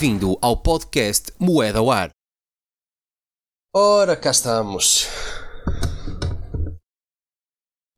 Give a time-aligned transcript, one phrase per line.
[0.00, 2.08] Bem-vindo ao podcast Moeda ao Ar.
[3.76, 5.06] Ora, cá estamos.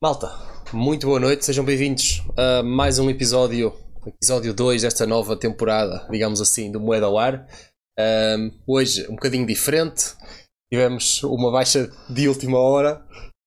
[0.02, 0.26] Malta,
[0.72, 3.72] muito boa noite, sejam bem-vindos a mais um episódio,
[4.04, 7.46] episódio 2 desta nova temporada, digamos assim, do Moeda ao Ar.
[7.96, 10.16] Um, hoje, um bocadinho diferente,
[10.72, 13.06] tivemos uma baixa de última hora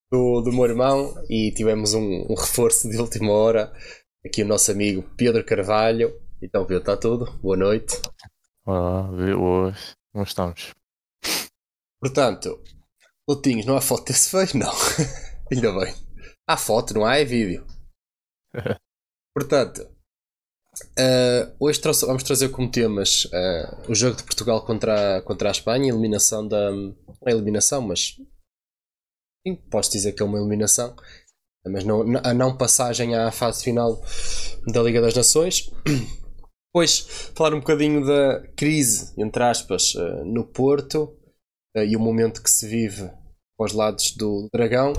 [0.10, 3.74] do, do meu irmão e tivemos um, um reforço de última hora.
[4.26, 6.18] Aqui o nosso amigo Pedro Carvalho.
[6.42, 7.38] Então, Pedro, está tudo?
[7.42, 8.00] Boa noite.
[8.68, 9.96] Olá, boas.
[10.12, 10.74] Como estamos?
[12.02, 12.64] Portanto,
[13.30, 14.58] Lutinhos, não há foto desse feio?
[14.58, 14.72] Não.
[15.54, 15.94] Ainda bem.
[16.50, 17.18] Há foto, não há?
[17.18, 17.64] É vídeo.
[19.38, 19.88] Portanto,
[20.98, 25.50] uh, hoje trouxe, vamos trazer como temas uh, o jogo de Portugal contra, a, contra
[25.50, 26.72] a Espanha, a eliminação da.
[27.24, 28.20] A eliminação, mas.
[29.46, 30.96] Sim, posso dizer que é uma eliminação.
[31.68, 34.02] Mas não, a não passagem à fase final
[34.74, 35.72] da Liga das Nações.
[36.76, 41.18] Depois, falar um bocadinho da crise, entre aspas, uh, no Porto
[41.74, 43.10] e o momento que se vive
[43.58, 44.92] aos lados do Dragão.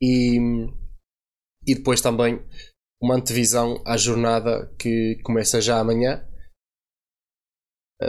[0.00, 0.38] E,
[1.66, 2.40] e depois também
[3.02, 6.24] uma antevisão à jornada que começa já amanhã,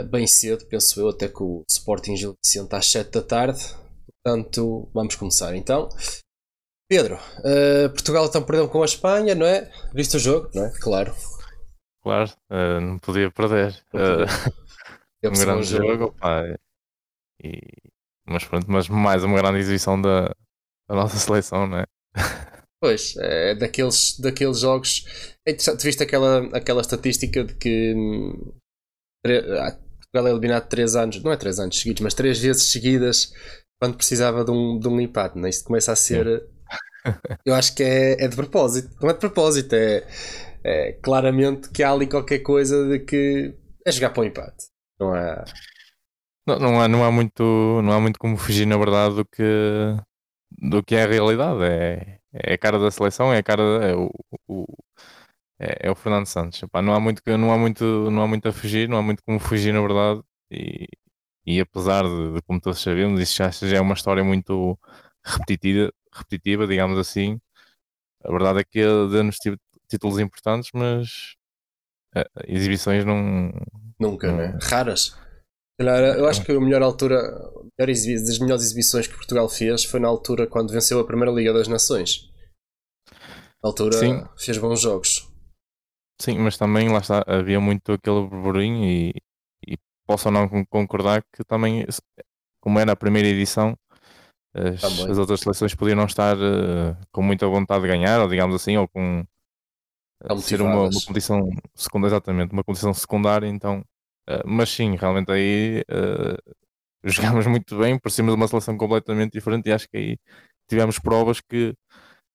[0.08, 3.60] bem cedo, penso eu, até que o Sporting Gil Vicente às 7 da tarde.
[4.22, 5.88] Portanto, vamos começar então.
[6.88, 9.68] Pedro, uh, Portugal então perdeu com a Espanha, não é?
[9.92, 10.70] Viste o jogo, não é?
[10.78, 11.12] Claro.
[12.02, 13.74] Claro, uh, não podia perder.
[13.92, 14.24] Uh,
[15.28, 16.42] um grande jogo, jogo pá,
[17.42, 17.60] e,
[18.26, 20.28] mas pronto, mas mais uma grande exibição da,
[20.88, 21.84] da nossa seleção, não é?
[22.80, 25.04] Pois, é daqueles, daqueles jogos.
[25.46, 28.54] É interessante, viste aquela, aquela estatística de que hum,
[29.26, 33.32] ah, Portugal é eliminado 3 anos, não é 3 anos seguidos, mas 3 vezes seguidas
[33.80, 35.38] quando precisava de um, de um empate.
[35.38, 35.48] Né?
[35.48, 36.46] Isto começa a ser.
[37.44, 38.94] Eu acho que é, é de propósito.
[39.00, 40.06] Não é de propósito, é,
[40.64, 43.54] é claramente que há ali qualquer coisa de que
[43.86, 44.66] é jogar para o empate.
[44.98, 45.44] Não há.
[46.46, 47.42] Não, não, há, não, há muito,
[47.82, 49.42] não há muito como fugir, na verdade, do que,
[50.58, 51.62] do que é a realidade.
[51.64, 53.62] É, é a cara da seleção, é a cara.
[53.62, 54.10] É o,
[54.48, 54.66] o
[55.60, 56.62] é, é, o Fernando Santos.
[56.62, 59.22] Epá, não, há muito, não, há muito, não há muito a fugir, não há muito
[59.24, 60.22] como fugir, na verdade.
[60.50, 60.88] E,
[61.46, 64.78] e apesar de, de, como todos sabemos, isso já, já é uma história muito
[65.24, 67.40] repetitiva, repetitiva, digamos assim.
[68.24, 69.38] A verdade é que deu-nos
[69.90, 71.34] títulos importantes, mas
[72.16, 73.50] uh, exibições não.
[73.98, 74.58] Nunca, não, né?
[74.62, 75.16] Raras.
[75.78, 79.98] Eu acho que a melhor altura, a melhor das melhores exibições que Portugal fez foi
[79.98, 82.30] na altura quando venceu a primeira Liga das Nações.
[83.62, 84.24] Na altura Sim.
[84.36, 85.26] fez bons jogos.
[86.20, 89.14] Sim, mas também lá está, havia muito aquele burburinho e,
[89.66, 91.86] e posso ou não concordar que também,
[92.60, 93.74] como era a primeira edição,
[94.54, 98.54] as, as outras seleções podiam não estar uh, com muita vontade de ganhar, ou digamos
[98.54, 99.24] assim, ou com
[100.40, 103.84] ser uma, uma competição secundária, exatamente, uma competição secundária, então
[104.30, 106.54] Uh, mas sim, realmente aí uh,
[107.02, 110.18] jogámos muito bem, parecíamos uma seleção completamente diferente e acho que aí
[110.68, 111.74] tivemos provas que,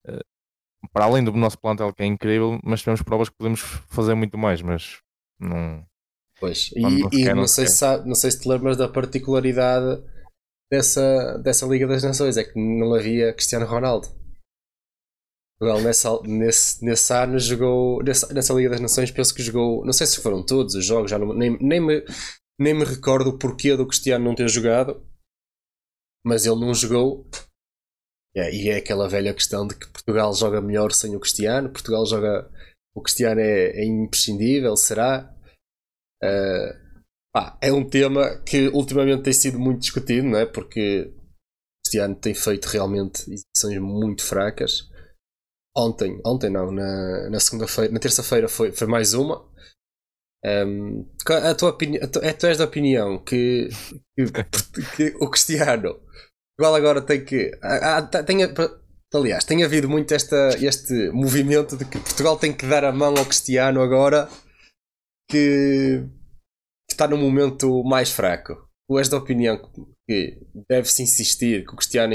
[0.07, 4.13] uh, para além do nosso plantel que é incrível, mas tivemos provas que podemos fazer
[4.13, 5.00] muito mais, mas
[5.40, 5.85] não.
[6.38, 10.03] Pois, e, não, e não, sei se sabe, não sei se te lembras da particularidade
[10.69, 14.09] dessa, dessa Liga das Nações, é que não havia Cristiano Ronaldo.
[15.58, 19.94] Portugal nessa, nesse, nesse ano jogou nessa, nessa Liga das Nações penso que jogou não
[19.94, 22.04] sei se foram todos os jogos já não, nem, nem, me,
[22.60, 25.02] nem me recordo o porquê do Cristiano não ter jogado
[26.26, 27.30] mas ele não jogou.
[28.36, 32.06] É, e é aquela velha questão de que Portugal joga melhor sem o Cristiano Portugal
[32.06, 32.52] joga
[32.94, 35.34] o Cristiano é, é imprescindível será?
[36.22, 40.46] Uh, pá, é um tema que ultimamente tem sido muito discutido não é?
[40.46, 44.90] Porque o Cristiano tem feito realmente exibições muito fracas
[45.75, 49.46] ontem, ontem não, na, na segunda-feira, na terça-feira foi, foi mais uma.
[50.46, 53.69] Um, a tua opinião, é, tu és da opinião que,
[54.16, 54.25] que,
[54.96, 56.00] que o Cristiano
[56.59, 57.52] igual agora tem que.
[58.26, 58.38] tem,
[59.14, 63.16] aliás, tem havido muito esta, este movimento de que Portugal tem que dar a mão
[63.17, 64.29] ao Cristiano agora
[65.29, 66.03] que,
[66.88, 68.67] que está num momento mais fraco.
[68.88, 69.59] Tu és da opinião
[70.08, 70.40] que
[70.70, 72.14] deve-se insistir que o Cristiano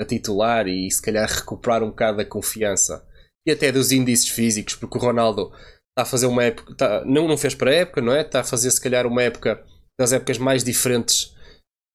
[0.00, 3.06] a titular e se calhar recuperar um bocado da confiança
[3.46, 5.52] e até dos índices físicos, porque o Ronaldo
[5.90, 8.22] está a fazer uma época, está, não, não fez para a época, não é?
[8.22, 9.64] Está a fazer se calhar uma época
[9.98, 11.32] das épocas mais diferentes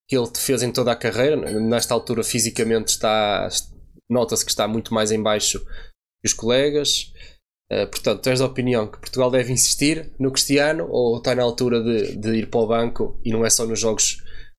[0.07, 1.35] que ele fez em toda a carreira.
[1.59, 3.47] Nesta altura, fisicamente, está
[4.09, 7.13] nota-se que está muito mais em baixo que os colegas.
[7.71, 11.43] Uh, portanto, tu és da opinião que Portugal deve insistir no Cristiano ou está na
[11.43, 14.17] altura de, de ir para o banco e não é só nos jogos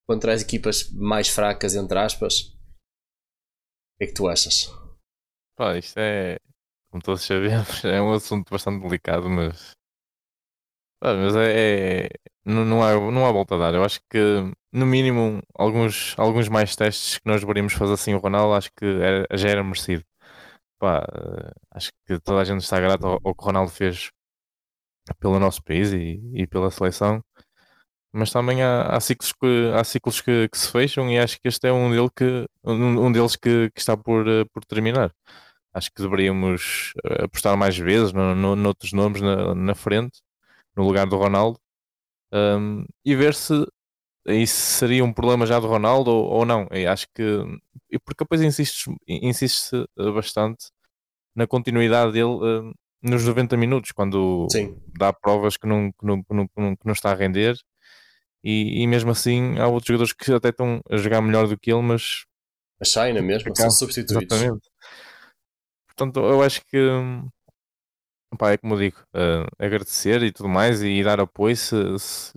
[0.09, 2.53] contra as equipas mais fracas, entre aspas,
[4.01, 4.73] que é que tu achas?
[5.57, 6.39] Pá, isto é,
[6.91, 9.73] como todos sabemos, é um assunto bastante delicado, mas.
[10.99, 12.09] Pá, mas é, é,
[12.45, 13.75] não, não, há, não há volta a dar.
[13.75, 14.19] Eu acho que,
[14.73, 18.87] no mínimo, alguns, alguns mais testes que nós deveríamos fazer assim o Ronaldo, acho que
[18.87, 20.03] era, já era merecido.
[20.79, 21.07] Pá,
[21.73, 24.11] acho que toda a gente está grata ao, ao que o Ronaldo fez
[25.19, 27.23] pelo nosso país e, e pela seleção.
[28.13, 31.49] Mas também há, há ciclos, que, há ciclos que, que, se fecham e acho que
[31.49, 35.13] este é um, dele que, um, um deles que, que está por, eh, por terminar.
[35.73, 40.21] Acho que deveríamos eh, apostar mais vezes no, no, noutros nomes na, na frente,
[40.77, 41.59] no lugar do Ronaldo,
[42.33, 43.55] um, e ver se
[44.27, 46.67] isso seria um problema já do Ronaldo ou, ou não.
[46.73, 47.23] E acho que,
[48.05, 50.67] porque depois insiste-se insiste bastante
[51.35, 52.73] na continuidade dele uh,
[53.03, 54.77] nos 90 minutos, quando Sim.
[54.99, 57.57] dá provas que não, que não, que não, que não está a render.
[58.43, 61.71] E, e, mesmo assim há outros jogadores que até estão a jogar melhor do que
[61.71, 62.25] ele, mas
[62.81, 64.25] a China mesmo, são substituídos.
[64.25, 64.67] Exatamente.
[65.87, 66.79] Portanto, eu acho que
[68.33, 72.33] Opa, é como eu digo, uh, agradecer e tudo mais e dar apoio se, se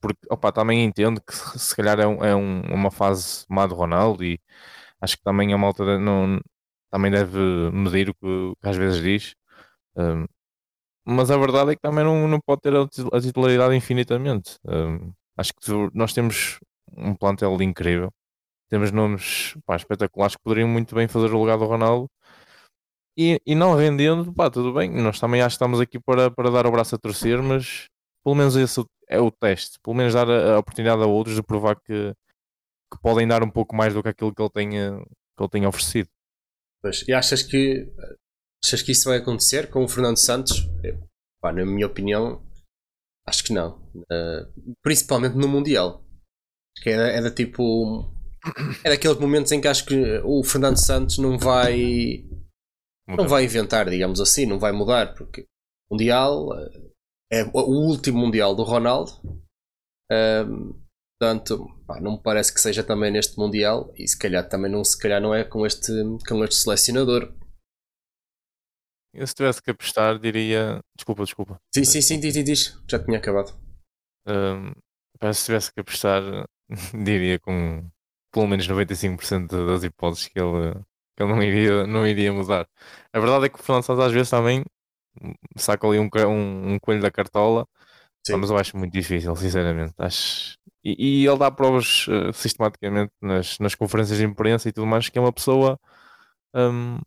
[0.00, 3.74] porque opa, também entendo que se, calhar é, um, é um, uma fase má do
[3.74, 4.40] Ronaldo e
[5.00, 6.40] acho que também a malta não,
[6.90, 7.38] também deve
[7.72, 9.34] medir o que, o que às vezes diz.
[9.96, 10.28] Uh,
[11.04, 14.58] mas a verdade é que também não, não pode ter a titularidade infinitamente.
[14.64, 16.58] Uh, acho que nós temos
[16.96, 18.10] um plantel incrível,
[18.68, 22.08] temos nomes pá, espetaculares que poderiam muito bem fazer o lugar do Ronaldo
[23.16, 24.90] e, e não rendendo, pá, tudo bem.
[24.90, 27.86] Nós também acho que estamos aqui para, para dar o braço a torcer, mas
[28.22, 29.78] pelo menos esse é o teste.
[29.82, 32.12] Pelo menos dar a, a oportunidade a outros de provar que,
[32.92, 35.68] que podem dar um pouco mais do que aquilo que ele tenha, que ele tenha
[35.68, 36.10] oferecido.
[36.82, 37.90] Pois, e achas que
[38.62, 40.68] achas que isso vai acontecer com o Fernando Santos?
[41.40, 42.42] Pá, na minha opinião,
[43.28, 43.78] acho que não.
[43.94, 46.04] Uh, principalmente no Mundial.
[46.82, 48.12] Que é, é da tipo.
[48.84, 52.24] É daqueles momentos em que acho que o Fernando Santos não vai
[53.08, 55.42] não vai inventar, digamos assim, não vai mudar, porque
[55.88, 59.12] o Mundial eh, é o último Mundial do Ronaldo.
[60.10, 60.74] Um,
[61.18, 64.84] portanto, pá, não me parece que seja também neste Mundial e se calhar também não,
[64.84, 65.92] se calhar não é com este,
[66.28, 67.32] com este selecionador.
[69.16, 70.80] Eu se tivesse que apostar, diria.
[70.94, 71.60] Desculpa, desculpa.
[71.74, 72.78] Sim, sim, sim, diz, diz.
[72.88, 73.52] Já tinha acabado.
[74.26, 74.72] Um,
[75.32, 76.22] se tivesse que apostar,
[76.92, 77.88] diria com
[78.30, 80.74] pelo menos 95% das hipóteses que ele
[81.16, 82.68] que ele não iria, não iria mudar.
[83.10, 84.62] A verdade é que o Fernando Santos às vezes também
[85.56, 87.66] saca ali um, um, um coelho da cartola,
[88.26, 88.36] Sim.
[88.36, 89.94] mas eu acho muito difícil, sinceramente.
[89.96, 90.58] Acho...
[90.84, 95.08] E, e ele dá provas uh, sistematicamente nas, nas conferências de imprensa e tudo mais,
[95.08, 95.80] que é uma pessoa.
[96.54, 96.98] Um,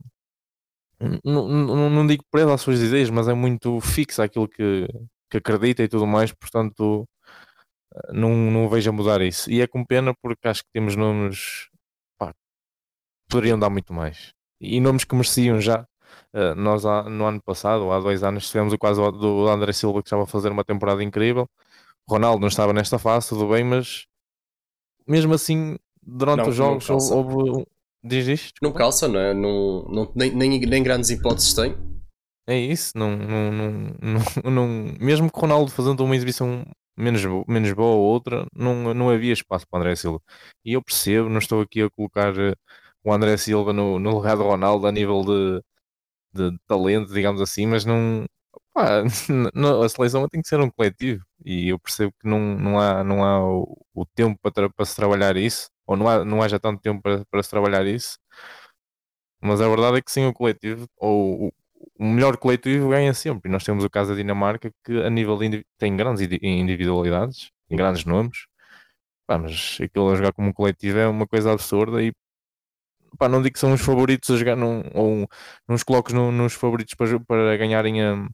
[1.23, 4.87] não, digo presa às suas ideias, mas é muito fixa aquilo que,
[5.29, 7.07] que acredita e tudo mais, portanto
[7.95, 9.49] eh, não, não vejo a mudar isso.
[9.51, 11.69] E é com pena porque acho que temos nomes
[13.29, 14.33] poderiam dar muito mais.
[14.59, 15.85] E nomes que mereciam já.
[16.33, 20.07] Uh, nós no ano passado, há dois anos, tivemos o caso do André Silva que
[20.07, 21.47] estava a fazer uma temporada incrível.
[22.07, 24.05] O Ronaldo não estava nesta fase, tudo bem, mas
[25.07, 27.65] mesmo assim, durante não, os jogos houve.
[28.03, 28.53] Diz isto?
[28.61, 29.33] Não calça, não é?
[29.33, 31.75] Não, não, nem, nem, nem grandes hipóteses tem.
[32.47, 34.67] É isso, não, não, não, não,
[34.99, 36.65] mesmo que o Ronaldo fazendo uma exibição
[36.97, 40.21] menos, menos boa ou outra, não, não havia espaço para André Silva.
[40.65, 42.55] E eu percebo, não estou aqui a colocar eh,
[43.03, 45.61] o André Silva no, no lugar do Ronaldo a nível de,
[46.51, 48.25] de talento, digamos assim, mas não.
[48.73, 49.03] Pá,
[49.53, 53.03] não, a seleção tem que ser um coletivo e eu percebo que não, não há,
[53.03, 56.59] não há o, o tempo para, para se trabalhar isso, ou não, há, não haja
[56.59, 58.19] tanto tempo para, para se trabalhar isso,
[59.41, 61.53] mas a verdade é que sim, o coletivo, ou o,
[61.99, 63.49] o melhor coletivo ganha sempre.
[63.49, 65.37] E nós temos o caso da Dinamarca que a nível
[65.77, 68.45] tem grandes individualidades, grandes nomes,
[69.27, 72.13] pá, mas aquilo a jogar como coletivo é uma coisa absurda e
[73.17, 75.27] pá, não digo que são os favoritos a jogar num, ou
[75.67, 78.27] nos coloques no, nos favoritos para, para ganharem a,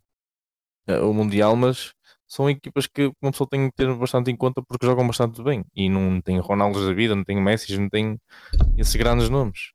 [0.89, 1.93] a, o Mundial, mas
[2.35, 5.63] são equipas que uma pessoa tem que ter bastante em conta porque jogam bastante bem
[5.73, 8.19] e não tem Ronaldo da vida, não tem Messi, não tem
[8.77, 9.71] esses grandes nomes.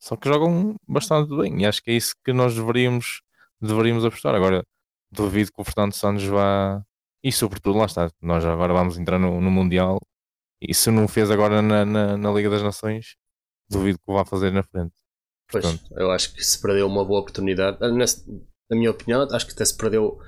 [0.00, 3.22] Só que jogam bastante bem e acho que é isso que nós deveríamos,
[3.60, 4.34] deveríamos apostar.
[4.34, 4.64] Agora,
[5.12, 6.82] duvido que o Fernando Santos vá.
[7.22, 10.00] E sobretudo, lá está, nós agora vamos entrar no, no Mundial
[10.60, 13.14] e se não fez agora na, na, na Liga das Nações,
[13.68, 14.94] duvido que o vá fazer na frente.
[15.52, 17.76] Pois, eu acho que se perdeu uma boa oportunidade.
[17.80, 20.18] Ah, na minha opinião, acho que até se perdeu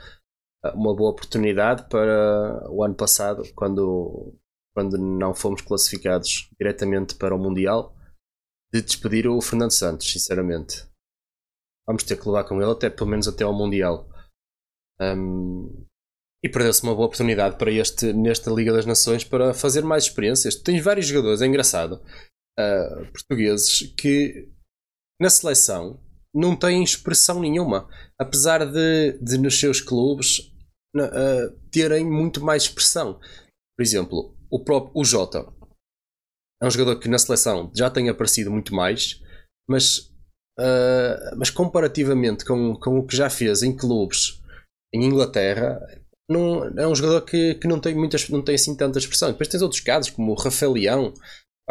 [0.75, 4.39] uma boa oportunidade para o ano passado, quando,
[4.75, 7.97] quando não fomos classificados diretamente para o Mundial,
[8.73, 10.87] de despedir o Fernando Santos, sinceramente.
[11.87, 14.09] Vamos ter que levar com ele até pelo menos até ao Mundial.
[15.01, 15.87] Um,
[16.45, 20.55] e perdeu-se uma boa oportunidade para este, nesta Liga das Nações para fazer mais experiências.
[20.57, 22.03] Tens vários jogadores, é engraçado
[22.59, 24.49] uh, portugueses que
[25.21, 26.01] na seleção
[26.35, 27.89] não têm expressão nenhuma,
[28.19, 30.52] apesar de, de nos seus clubes
[30.97, 33.19] uh, terem muito mais expressão.
[33.77, 35.47] por exemplo, o próprio o Jota
[36.63, 39.21] é um jogador que na seleção já tem aparecido muito mais,
[39.69, 39.99] mas,
[40.59, 44.41] uh, mas comparativamente com, com o que já fez em clubes
[44.95, 45.81] em Inglaterra,
[46.31, 49.31] não, é um jogador que, que não, tem muitas, não tem assim tanta expressão.
[49.31, 51.15] Depois tens outros casos, como o Rafael Leão,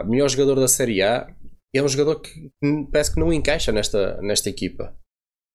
[0.05, 1.27] melhor jogador da Série A,
[1.73, 2.51] é um jogador que
[2.91, 4.95] parece que não encaixa nesta, nesta equipa.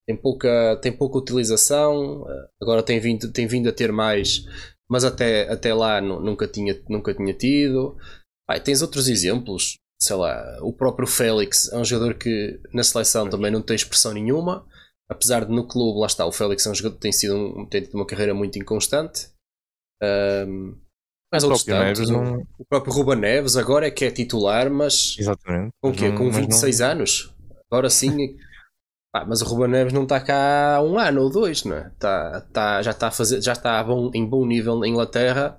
[0.07, 2.25] Tem pouca, tem pouca utilização,
[2.63, 4.45] agora tem vindo, tem vindo a ter mais,
[4.89, 7.97] mas até, até lá nunca tinha, nunca tinha tido.
[8.49, 13.29] Ah, tens outros exemplos, sei lá, o próprio Félix é um jogador que na seleção
[13.29, 14.65] também não tem expressão nenhuma,
[15.09, 17.67] apesar de no clube, lá está, o Félix é um jogador que tem, sido um,
[17.67, 19.29] tem tido uma carreira muito inconstante.
[20.03, 20.77] Um,
[21.33, 22.47] mas o outros tantos, não...
[22.59, 25.73] o próprio Ruba Neves agora é que é titular, mas Exatamente.
[25.83, 26.13] com o quê?
[26.13, 26.87] Com 26 não...
[26.87, 27.35] anos?
[27.69, 28.37] Agora sim.
[29.23, 31.91] Ah, mas o Ruba Neves não está cá há um ano ou dois, não é?
[31.99, 35.59] Tá, tá, já está a fazer, já está bom, em bom nível na Inglaterra,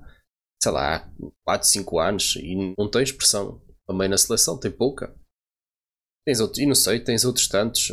[0.61, 1.11] sei lá, há
[1.45, 3.61] 4, 5 anos e não tem expressão.
[3.87, 5.15] Também na seleção tem pouca.
[6.25, 7.91] Tens outros, e não sei, tens outros tantos.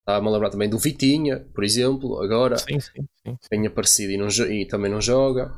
[0.00, 2.58] Estava-me a lembrar também do Vitinha, por exemplo, agora.
[2.58, 3.36] Sim, sim, sim.
[3.48, 5.50] Tem aparecido e, não, e também não joga.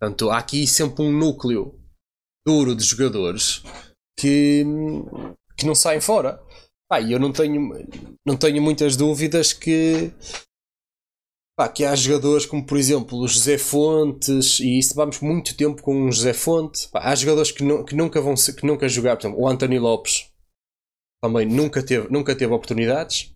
[0.00, 1.78] Portanto, há aqui sempre um núcleo
[2.46, 3.62] duro de jogadores
[4.18, 4.64] que,
[5.56, 6.42] que não saem fora.
[6.92, 7.72] Ah, e eu não tenho,
[8.26, 10.12] não tenho muitas dúvidas que,
[11.56, 15.80] pá, que há jogadores como, por exemplo, o José Fontes, e isso vamos muito tempo
[15.80, 16.86] com o José Fonte.
[16.90, 20.30] Pá, há jogadores que, que, nunca vão que nunca jogaram, por exemplo, o Anthony Lopes
[21.22, 23.34] também nunca teve, nunca teve oportunidades.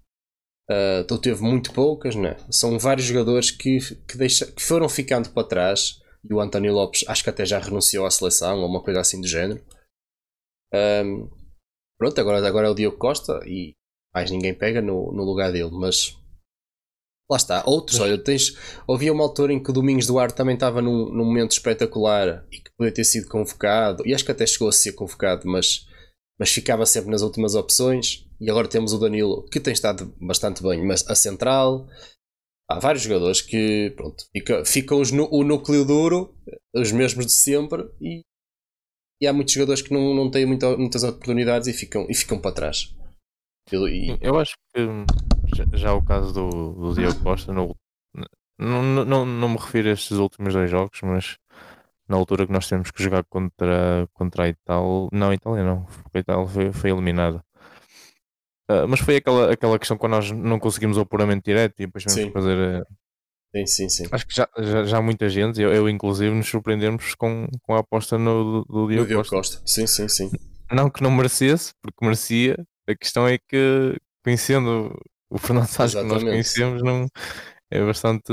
[0.70, 2.36] Uh, então teve muito poucas, né?
[2.50, 7.04] São vários jogadores que, que, deixa, que foram ficando para trás e o António Lopes
[7.08, 9.64] acho que até já renunciou à seleção ou uma coisa assim do género.
[10.74, 11.45] Um,
[11.98, 13.74] pronto, agora, agora é o Diogo Costa e
[14.14, 16.16] mais ninguém pega no, no lugar dele, mas
[17.30, 17.62] lá está.
[17.66, 18.56] Outros, olha, tens,
[18.88, 22.58] havia uma altura em que o Domingos Duarte também estava num, num momento espetacular e
[22.58, 25.86] que podia ter sido convocado, e acho que até chegou a ser convocado, mas,
[26.38, 28.24] mas ficava sempre nas últimas opções.
[28.40, 31.86] E agora temos o Danilo, que tem estado bastante bem, mas a central,
[32.70, 36.34] há vários jogadores que pronto, fica, ficam os, o núcleo duro,
[36.74, 38.22] os mesmos de sempre, e,
[39.20, 42.38] e há muitos jogadores que não, não têm muita, muitas oportunidades e ficam, e ficam
[42.38, 42.94] para trás.
[43.72, 44.16] E...
[44.20, 44.86] Eu acho que
[45.56, 47.74] já, já o caso do, do Diogo Costa, no,
[48.58, 51.36] não, não, não me refiro a estes últimos dois jogos, mas
[52.08, 55.84] na altura que nós temos que jogar contra, contra a Itália, não, a Itália não,
[55.84, 57.44] porque a Itália foi, foi eliminada.
[58.70, 62.04] Uh, mas foi aquela, aquela questão quando nós não conseguimos o apuramento direto e depois
[62.04, 62.86] tivemos que fazer.
[63.56, 64.04] Sim, sim, sim.
[64.12, 67.78] Acho que já, já, já muita gente, eu, eu, inclusive, nos surpreendemos com, com a
[67.78, 69.36] aposta no, do, do Diogo, Costa.
[69.36, 69.62] Costa.
[69.64, 70.30] Sim, sim, sim.
[70.70, 72.56] Não que não merecesse, porque merecia.
[72.88, 74.94] A questão é que, conhecendo
[75.30, 77.06] o Fernando Santos que nós conhecemos, não,
[77.70, 78.32] é bastante.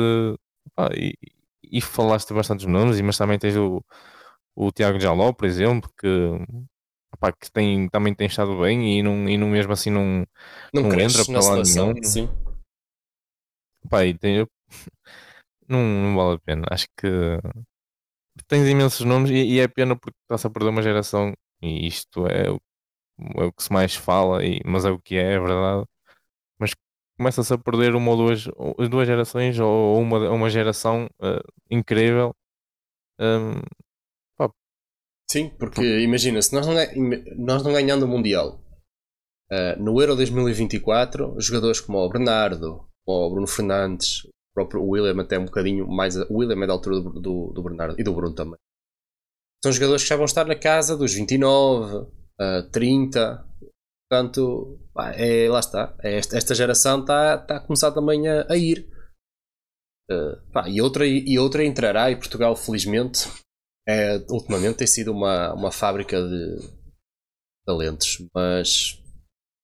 [0.75, 1.13] Ah, e,
[1.63, 3.83] e falaste bastantes nomes, mas também tens o,
[4.55, 6.07] o Tiago Jaló, por exemplo, que
[7.13, 10.25] Opa, que tem, também tem estado bem e não, e não mesmo assim não,
[10.73, 11.93] não, não entra para lá nenhum.
[12.03, 12.29] Sim.
[13.85, 14.47] Opa, e tem,
[15.67, 16.63] não, não vale a pena.
[16.69, 17.07] Acho que
[18.47, 22.27] tens imensos nomes e, e é pena porque está-se a perder uma geração e isto
[22.27, 22.59] é o,
[23.41, 25.85] é o que se mais fala, e, mas é o que é, é verdade.
[26.59, 26.71] Mas
[27.17, 28.45] começa-se a perder uma ou duas,
[28.89, 32.35] duas gerações ou uma, uma geração uh, incrível.
[33.19, 33.61] Um,
[35.29, 36.75] Sim, porque imagina, se nós não,
[37.37, 38.61] nós não ganhando o Mundial
[39.51, 45.45] uh, no Euro 2024, jogadores como o Bernardo, o Bruno Fernandes, próprio William, até um
[45.45, 46.15] bocadinho mais.
[46.15, 48.57] O William é da altura do, do, do Bernardo e do Bruno também.
[49.63, 53.47] São jogadores que já vão estar na casa dos 29, uh, 30.
[54.09, 54.79] Portanto,
[55.15, 55.95] é, lá está.
[56.03, 58.87] É esta, esta, geração está, está a começar também a, a ir.
[60.11, 63.29] Uh, pá, e, outra, e outra entrará, e Portugal, felizmente,
[63.87, 66.57] é, ultimamente tem sido uma, uma fábrica de
[67.65, 69.01] talentos, mas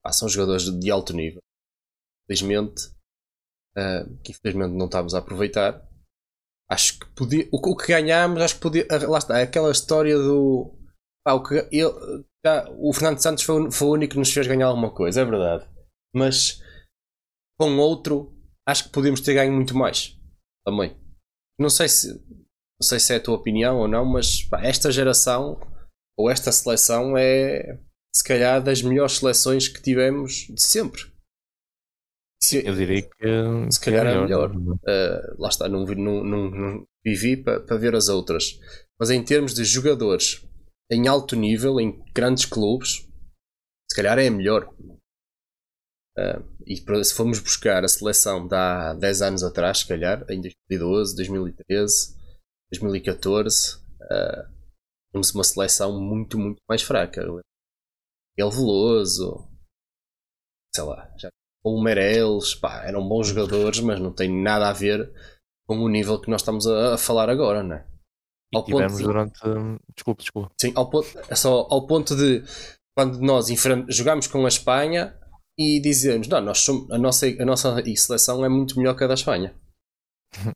[0.01, 1.41] pá, são jogadores de alto nível.
[2.25, 2.89] Felizmente,
[3.77, 5.87] uh, que infelizmente não estamos a aproveitar.
[6.69, 8.87] Acho que podia, o, o que ganhámos, acho que podia.
[8.89, 10.75] Ah, lá está, aquela história do.
[11.25, 14.47] Pá, o, que, ele, já, o Fernando Santos foi, foi o único que nos fez
[14.47, 15.67] ganhar alguma coisa, é verdade.
[16.15, 16.61] Mas
[17.59, 18.33] com outro,
[18.67, 20.17] acho que podíamos ter ganho muito mais
[20.65, 20.95] também.
[21.59, 22.13] Não sei se
[22.81, 25.59] não sei se é a tua opinião ou não, mas pá, esta geração
[26.17, 27.77] ou esta seleção é
[28.15, 31.01] se calhar das melhores seleções que tivemos de sempre.
[32.41, 34.55] Se, eu diria que se calhar é, é melhor.
[34.55, 38.59] Uh, lá está, não, não, não, não vivi para pa ver as outras.
[38.99, 40.45] Mas em termos de jogadores
[40.91, 43.07] em alto nível, em grandes clubes,
[43.89, 44.73] se calhar é melhor.
[46.17, 50.41] Uh, e se formos buscar a seleção de há 10 anos atrás, se calhar, em
[50.41, 52.17] 2012, 2013,
[52.71, 54.59] 2014, uh,
[55.11, 57.21] temos uma seleção muito, muito mais fraca.
[57.21, 59.47] Ele Veloso,
[60.73, 61.29] sei lá, já,
[61.63, 65.11] o Meirelles, pá, eram bons jogadores, mas não tem nada a ver
[65.67, 67.87] com o nível que nós estamos a, a falar agora, não é?
[68.53, 69.03] Ao tivemos de...
[69.03, 69.39] durante.
[69.95, 70.53] Desculpe, desculpe.
[70.59, 72.43] Sim, ao ponto, é só ao ponto de
[72.97, 73.47] quando nós
[73.89, 75.17] jogamos com a Espanha
[75.57, 79.07] e dizemos: não, nós somos, a, nossa, a nossa seleção é muito melhor que a
[79.07, 79.55] da Espanha.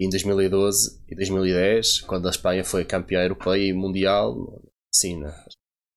[0.00, 4.60] em 2012 e 2010, quando a Espanha foi campeã europeia e mundial,
[4.92, 5.32] sim, né?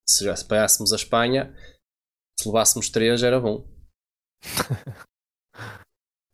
[0.07, 1.53] se já apanhássemos a Espanha,
[2.39, 3.65] se levássemos três era bom.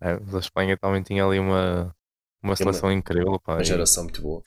[0.02, 1.96] é, a Espanha também tinha ali uma,
[2.42, 3.40] uma seleção uma, incrível.
[3.40, 4.06] Pá, uma geração e...
[4.06, 4.44] muito boa.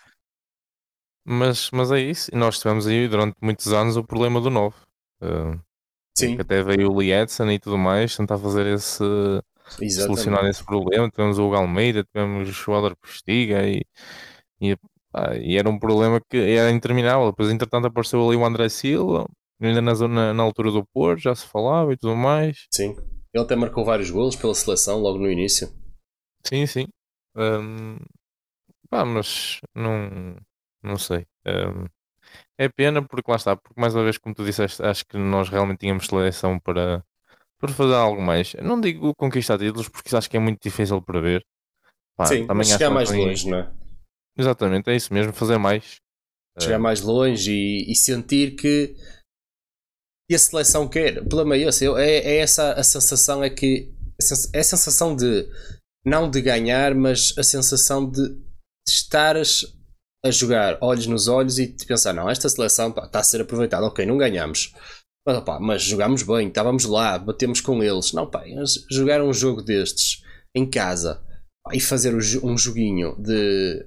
[1.25, 2.31] Mas, mas é isso.
[2.37, 4.77] Nós tivemos aí durante muitos anos o problema do 9.
[5.23, 5.59] Uh,
[6.17, 6.39] Sim.
[6.41, 9.05] Até veio o Edson e tudo mais, tentar fazer esse.
[9.81, 9.95] Exatamente.
[9.95, 11.11] solucionar esse problema.
[11.11, 13.85] Tivemos o Hugo Almeida, tivemos o Helder Postiga e,
[14.61, 14.77] e,
[15.11, 17.31] pá, e, era um problema que era interminável.
[17.31, 19.29] Depois, entretanto, apareceu ali o André Silva,
[19.61, 22.67] ainda na, zona, na altura do Porto, já se falava e tudo mais.
[22.73, 22.97] Sim.
[23.33, 25.69] Ele até marcou vários golos pela seleção logo no início.
[26.45, 26.87] Sim, sim.
[27.37, 27.99] Um,
[28.89, 30.37] pá, mas não,
[30.83, 31.27] não sei.
[31.47, 31.87] Um,
[32.59, 35.49] é pena porque lá está, porque mais uma vez, como tu disseste, acho que nós
[35.49, 37.05] realmente tínhamos seleção para,
[37.59, 38.55] para fazer algo mais.
[38.55, 41.45] Não digo conquistar títulos porque acho que é muito difícil para ver.
[42.17, 43.73] Pá, Sim, também chegar mais longe, não é?
[44.39, 45.97] Exatamente, é isso mesmo, fazer mais.
[46.59, 48.95] Chegar mais longe e, e sentir que
[50.31, 51.19] e a seleção quer.
[51.19, 51.69] O problema é
[51.99, 53.93] é, é essa a sensação é que
[54.53, 55.49] é a sensação de
[56.05, 58.41] não de ganhar, mas a sensação de, de
[58.89, 59.67] estares
[60.25, 63.87] a jogar olhos nos olhos e de pensar, não, esta seleção está a ser aproveitada,
[63.87, 64.73] ok, não ganhamos.
[65.27, 68.13] Mas, opa, mas jogámos bem, estávamos lá, batemos com eles.
[68.13, 68.45] Não, pá,
[68.91, 70.23] jogar um jogo destes
[70.55, 71.23] em casa
[71.65, 73.85] pá, e fazer um joguinho de,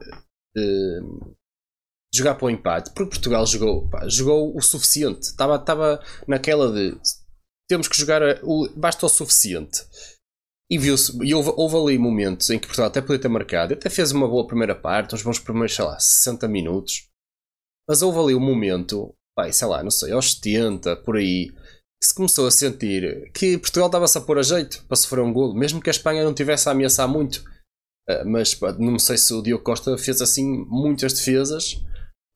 [0.56, 1.02] de,
[2.13, 5.24] jogar para o empate, porque Portugal jogou, pá, jogou o suficiente.
[5.24, 6.98] Estava, estava naquela de
[7.69, 9.84] temos que jogar, o, basta o suficiente.
[10.72, 13.89] E viu-se, e houve, houve, ali momentos em que Portugal até podia ter marcado, até
[13.89, 17.08] fez uma boa primeira parte, uns bons primeiros, sei lá, 60 minutos.
[17.88, 21.50] Mas houve ali um momento, pai, sei lá, não sei, aos 70, por aí,
[22.00, 25.34] que se começou a sentir que Portugal estava-se a pôr a jeito para sofrer um
[25.34, 27.38] golo, mesmo que a Espanha não tivesse a ameaçar muito.
[28.08, 31.84] Uh, mas pá, não sei se o Diogo Costa fez assim muitas defesas,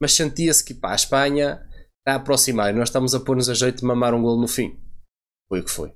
[0.03, 1.65] mas sentia-se que pá, a Espanha
[1.99, 4.47] está a aproximar e nós estamos a pôr-nos a jeito de mamar um golo no
[4.47, 4.77] fim.
[5.47, 5.93] Foi o que foi.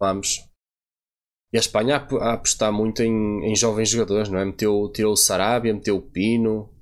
[0.00, 0.50] Vamos,
[1.52, 4.44] e a Espanha a, apostar muito em, em jovens jogadores, não é?
[4.44, 6.72] Meteu, tirou o Sarabia, meteu o Pino,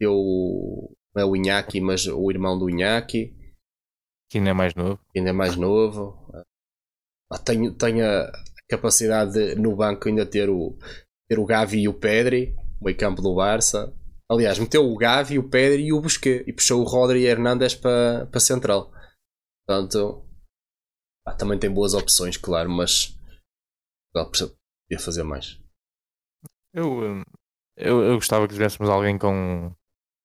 [0.00, 3.34] meteu não é o Inhaki, mas o irmão do Inhaki.
[4.30, 5.00] Que ainda é mais novo.
[5.12, 6.16] Que ainda é mais novo.
[7.44, 8.32] Tenho, tenho a
[8.68, 10.76] capacidade de, no banco ainda ter o,
[11.28, 13.92] ter o Gavi e o Pedri, meio campo do Barça.
[14.28, 17.74] Aliás, meteu o Gavi, o Pedri e o Busquets e puxou o Rodri e Hernandes
[17.74, 18.92] para, para central.
[19.66, 20.24] Portanto,
[21.38, 23.16] também tem boas opções, claro, mas
[24.12, 25.60] podia fazer mais.
[26.72, 27.22] Eu,
[27.76, 29.72] eu, eu gostava que tivéssemos alguém com,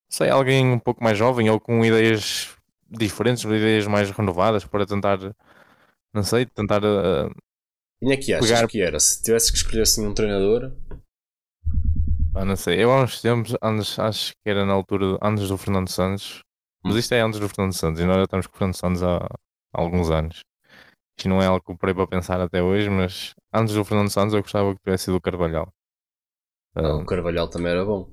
[0.09, 2.55] sei, alguém um pouco mais jovem ou com ideias
[2.89, 5.17] diferentes, ideias mais renovadas para tentar,
[6.13, 6.83] não sei, tentar.
[6.83, 7.33] Uh,
[7.99, 8.67] Quem é que achas pegar...
[8.67, 8.99] que era?
[8.99, 10.75] Se tivesse que escolher assim um treinador.
[12.33, 15.57] Ah, não sei, eu há uns tempos, antes, acho que era na altura, antes do
[15.57, 16.41] Fernando Santos,
[16.83, 16.97] mas hum.
[16.97, 19.17] isto é antes do Fernando Santos e nós já estamos com o Fernando Santos há,
[19.17, 20.39] há alguns anos.
[21.17, 24.09] Isto não é algo que eu parei para pensar até hoje, mas antes do Fernando
[24.09, 25.71] Santos eu gostava que tivesse sido o Carvalhal.
[26.73, 28.09] Não, o Carvalhal também era bom.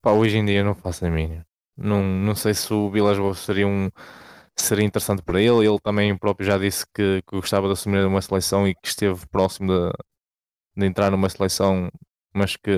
[0.00, 1.44] Pá, hoje em dia não faço a mínima.
[1.76, 3.90] Não, não sei se o Vilas Boas seria um
[4.56, 5.66] seria interessante para ele.
[5.66, 9.26] Ele também próprio já disse que, que gostava de assumir uma seleção e que esteve
[9.28, 9.92] próximo de,
[10.76, 11.90] de entrar numa seleção,
[12.38, 12.70] mas que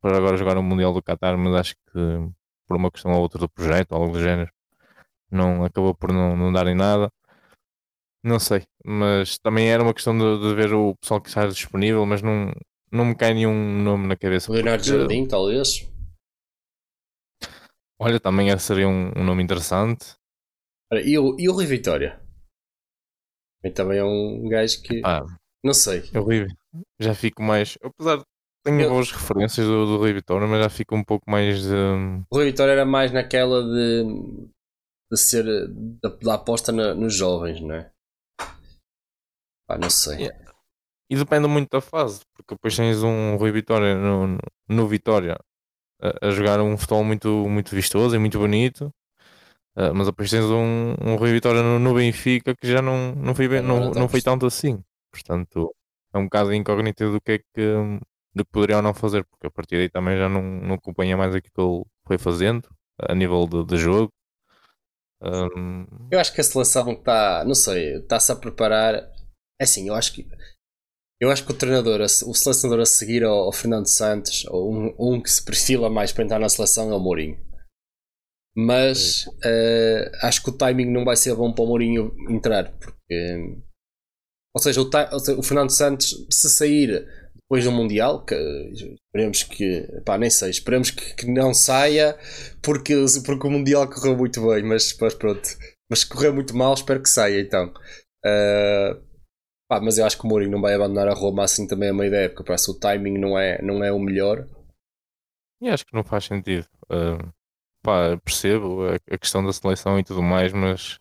[0.00, 2.32] para agora jogar no Mundial do Qatar, mas acho que
[2.66, 4.50] por uma questão ou outra do projeto, algo do género,
[5.30, 7.12] não acabou por não, não dar em nada.
[8.24, 12.04] Não sei, mas também era uma questão de, de ver o pessoal que está disponível,
[12.06, 12.52] mas não,
[12.90, 14.50] não me cai nenhum nome na cabeça.
[14.50, 14.98] Leonardo porque...
[14.98, 15.88] Jardim, talvez.
[18.00, 20.14] Olha, também seria um, um nome interessante.
[20.92, 22.20] e, o, e o Rui Vitória?
[23.62, 25.02] E também é um gajo que.
[25.04, 25.24] Ah,
[25.64, 26.02] não sei.
[26.14, 26.48] Horrível.
[27.00, 27.76] Já fico mais.
[27.82, 28.24] Apesar de
[28.64, 28.90] tenho eu...
[28.90, 31.64] boas referências do, do Rui Vitória, mas já fico um pouco mais.
[31.66, 32.22] Um...
[32.30, 34.04] O Rui Vitória era mais naquela de.
[35.10, 35.44] de ser.
[36.02, 37.90] da, da aposta na, nos jovens, não é?
[39.66, 40.22] Pá, não sei.
[40.22, 40.48] Yeah.
[41.10, 45.38] E depende muito da fase, porque depois tens um Rui Vitória no, no, no Vitória
[46.00, 48.92] a, a, jogar um futebol muito, muito vistoso e muito bonito,
[49.76, 53.34] uh, mas depois tens um, um Rui Vitória no, no, Benfica que já não, não,
[53.34, 54.82] foi, bem, não, não foi tanto assim.
[55.10, 55.74] Portanto,
[56.12, 58.00] é um bocado incógnito do que é que,
[58.34, 61.16] do que poderia ou não fazer, porque a partir daí também já não, não acompanha
[61.16, 62.68] mais aquilo que ele foi fazendo
[63.00, 64.12] a nível de, de jogo.
[65.22, 65.86] Um...
[66.10, 68.94] Eu acho que a seleção está, não sei, está-se a preparar.
[69.60, 70.28] É assim, eu acho que
[71.20, 74.94] eu acho que o treinador, o selecionador a seguir ao, ao Fernando Santos, ou um,
[74.98, 77.36] um, que se perfila mais para entrar na seleção é o Mourinho.
[78.56, 83.58] Mas uh, acho que o timing não vai ser bom para o Mourinho entrar, porque
[84.54, 87.06] ou seja, o, ou seja, o Fernando Santos, se sair
[87.48, 92.18] depois do Mundial, que esperemos que, pá, nem sei, esperemos que, que, não saia
[92.62, 95.48] porque, porque o Mundial correu muito bem, mas, mas pronto,
[95.90, 97.72] mas correu muito mal, espero que saia então.
[98.22, 99.00] Uh,
[99.66, 101.94] pá, mas eu acho que o Mourinho não vai abandonar a Roma assim também a
[101.94, 104.46] meio da época, parece que o timing não é, não é o melhor.
[105.62, 106.68] E acho que não faz sentido.
[106.84, 107.32] Uh,
[107.82, 110.98] pá, percebo a, a, questão da seleção e tudo mais, mas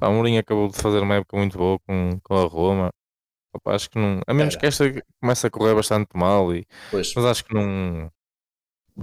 [0.00, 2.90] pá, o Mourinho acabou de fazer uma época muito boa com, com a Roma.
[3.56, 4.20] Opa, acho que não.
[4.26, 4.60] A menos Era.
[4.60, 4.84] que esta
[5.20, 7.12] comece a correr bastante mal, e, pois.
[7.14, 8.10] mas acho que não.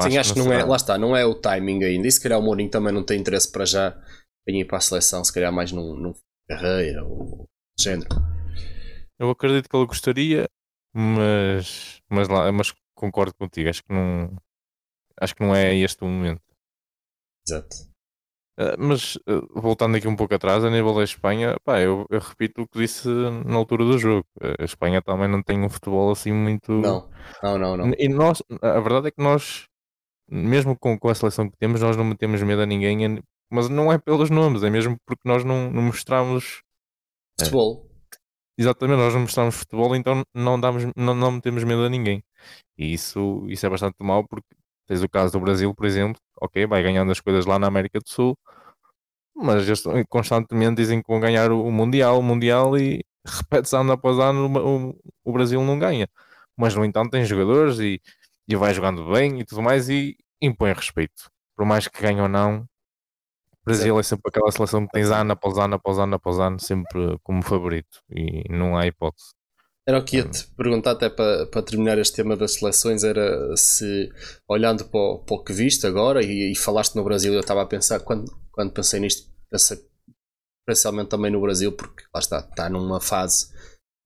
[0.02, 0.63] Sim, acho que não, não é.
[0.63, 2.08] Lá está, não é o timing ainda.
[2.08, 4.00] E se calhar o Mourinho também não tem interesse para já
[4.48, 6.13] em ir para a seleção, se calhar mais num, num
[6.48, 7.48] carreira ou
[7.80, 8.10] género.
[9.20, 10.50] Eu acredito que ele gostaria,
[10.94, 13.70] mas, mas, lá, mas concordo contigo.
[13.70, 14.36] Acho que não.
[15.20, 16.42] Acho que não é este o momento.
[17.48, 17.92] Exato.
[18.60, 22.20] Uh, mas uh, voltando aqui um pouco atrás, a nível da Espanha, pá, eu, eu,
[22.20, 23.08] repito o que disse
[23.46, 24.28] na altura do jogo.
[24.60, 26.72] A Espanha também não tem um futebol assim muito.
[26.72, 27.10] Não,
[27.42, 27.78] não, não.
[27.78, 27.94] não.
[27.98, 29.68] E nós, a verdade é que nós,
[30.30, 33.20] mesmo com, com a seleção que temos, nós não metemos medo a ninguém,
[33.52, 36.62] mas não é pelos nomes, é mesmo porque nós não, não mostramos
[37.39, 37.89] futebol.
[38.13, 42.24] É, exatamente, nós não mostramos futebol, então não, damos, não, não metemos medo a ninguém.
[42.78, 44.56] E isso, isso é bastante mau porque
[44.88, 48.00] Tens o caso do Brasil, por exemplo, ok, vai ganhando as coisas lá na América
[48.00, 48.38] do Sul,
[49.36, 54.19] mas eles constantemente dizem que vão ganhar o Mundial, o Mundial e repete-se ano após
[54.19, 56.08] ano, o, o, Brasil não ganha.
[56.58, 58.02] Mas no entanto tem jogadores e,
[58.48, 61.30] e vai jogando bem e tudo mais e impõe respeito.
[61.56, 65.32] Por mais que ganhe ou não, o Brasil é sempre aquela seleção que tens ano
[65.34, 69.34] após ano, após ano, após ano, sempre como favorito e não há hipótese.
[69.86, 74.10] Era o que ia-te perguntar, até para, para terminar este tema das seleções, era se,
[74.48, 77.62] olhando para o, para o que viste agora, e, e, falaste no Brasil, eu estava
[77.62, 79.78] a pensar, quando, quando pensei nisto, pensei
[80.62, 83.52] especialmente também no Brasil, porque lá está, está numa fase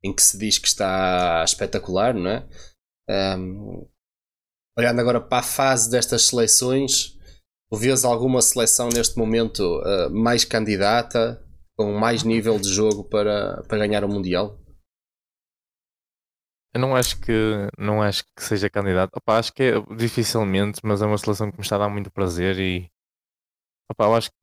[0.03, 2.47] em que se diz que está espetacular, não é?
[3.37, 3.87] Um,
[4.77, 7.17] olhando agora para a fase destas seleções,
[7.71, 11.43] vês alguma seleção neste momento uh, mais candidata,
[11.77, 14.59] com mais nível de jogo para, para ganhar o Mundial?
[16.73, 17.31] Eu não acho que
[17.77, 19.15] não acho que seja candidato.
[19.17, 22.11] Opa, acho que é dificilmente, mas é uma seleção que me está a dar muito
[22.11, 22.89] prazer e
[23.91, 24.37] opa, eu acho que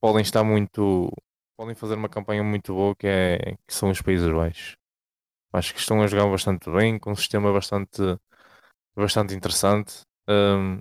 [0.00, 1.10] podem estar muito.
[1.56, 4.76] podem fazer uma campanha muito boa que, é, que são os Países Baixos.
[5.52, 8.02] Acho que estão a jogar bastante bem, com um sistema bastante,
[8.96, 10.02] bastante interessante.
[10.28, 10.78] Um,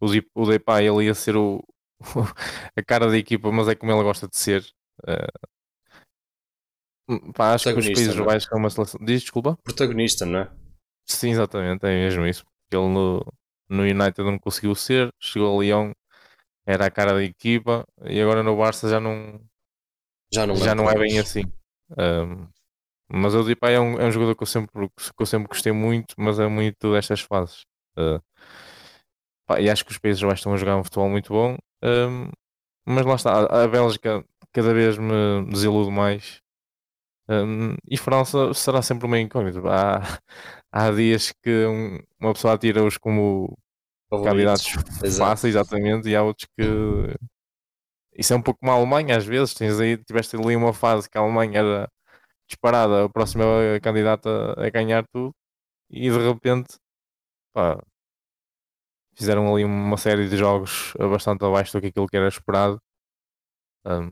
[0.00, 1.62] o, Depay ele ia ser o,
[2.76, 4.64] a cara da equipa, mas é como ele gosta de ser.
[5.02, 5.53] Uh,
[7.34, 8.22] Pá, acho que os Países é?
[8.22, 9.00] Baixos é uma seleção.
[9.04, 9.56] Diz, desculpa?
[9.62, 10.50] Protagonista, não é?
[11.06, 12.44] Sim, exatamente, é mesmo isso.
[12.44, 13.24] Porque ele no,
[13.68, 15.92] no United não conseguiu ser, chegou ao Leão,
[16.66, 19.38] era a cara da equipa, e agora no Barça já não,
[20.32, 21.44] já não, já é, não é bem assim.
[21.90, 22.48] Um,
[23.08, 25.72] mas o Depay é um, é um jogador que eu, sempre, que eu sempre gostei
[25.72, 27.66] muito, mas é muito destas fases.
[27.98, 28.18] Uh,
[29.46, 31.58] pá, e acho que os Países Baixos estão a jogar um futebol muito bom.
[31.82, 32.30] Um,
[32.86, 36.40] mas lá está, a Bélgica cada vez me desilude mais
[37.28, 39.60] um, e França será sempre uma incógnita.
[39.68, 40.02] Há,
[40.72, 43.56] há dias que um, uma pessoa atira-os como
[44.10, 44.66] Favoritos.
[44.66, 46.64] candidatos fáceis, exatamente, e há outros que.
[48.16, 49.54] Isso é um pouco como a Alemanha, às vezes.
[49.54, 51.88] Tens aí, tiveste ali uma fase que a Alemanha era
[52.48, 53.44] disparada, a próxima
[53.82, 55.34] candidata a ganhar tudo,
[55.90, 56.76] e de repente,
[57.54, 57.82] pá,
[59.14, 62.78] fizeram ali uma série de jogos bastante abaixo do que aquilo que era esperado.
[63.86, 64.10] Um,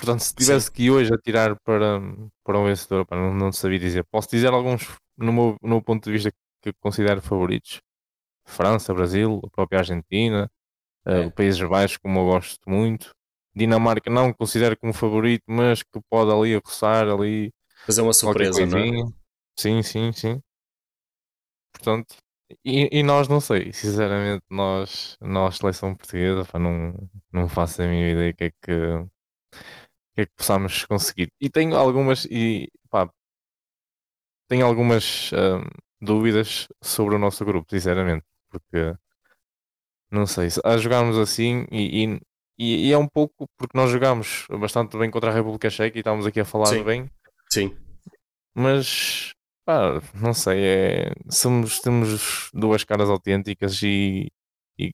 [0.00, 0.72] Portanto, se tivesse Sim.
[0.72, 2.00] que hoje atirar para,
[2.42, 4.02] para um vencedor, para não, não sabia dizer.
[4.10, 6.32] Posso dizer alguns, no meu, no meu ponto de vista,
[6.62, 7.82] que considero favoritos:
[8.46, 10.50] França, Brasil, a própria Argentina,
[11.06, 11.26] eh, é.
[11.26, 13.10] uh, Países Baixos, como eu gosto muito.
[13.54, 17.52] Dinamarca não considero como favorito, mas que pode ali roçar ali.
[17.84, 19.04] Fazer uma surpresa, não é?
[19.58, 20.40] Sim, sim, sim.
[21.74, 22.16] Portanto,
[22.64, 26.94] e, e, nós não sei, sinceramente, nós, nós seleção portuguesa, pá, não,
[27.30, 29.06] não faço a minha ideia que é que
[30.14, 31.32] que é que possamos conseguir.
[31.40, 33.10] E tenho algumas, e pá,
[34.48, 35.64] tenho algumas hum,
[36.00, 38.94] dúvidas sobre o nosso grupo, sinceramente, porque
[40.10, 44.98] não sei, a jogarmos assim e, e, e, é um pouco porque nós jogamos bastante
[44.98, 46.82] bem contra a República Checa e estamos aqui a falar sim.
[46.82, 47.10] bem.
[47.48, 47.76] Sim.
[48.54, 49.34] Mas
[49.70, 54.32] Pá, não sei, é, somos, temos duas caras autênticas e,
[54.76, 54.92] e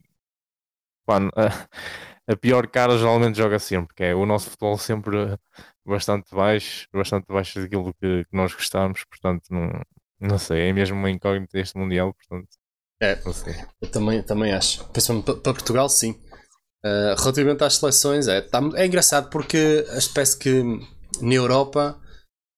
[1.06, 1.18] pá,
[2.28, 5.38] a, pior cara geralmente joga sempre, que é o nosso futebol sempre
[5.84, 9.70] bastante baixo, bastante baixo daquilo que, que nós gostamos, portanto não,
[10.20, 12.48] não sei, é mesmo uma incógnita este Mundial, portanto.
[13.00, 13.18] É,
[13.82, 14.84] eu também, também acho.
[14.88, 16.12] Principalmente para Portugal, sim.
[16.84, 19.84] Uh, relativamente às seleções, é, tá, é engraçado porque
[20.14, 20.62] parece que
[21.20, 22.00] na Europa,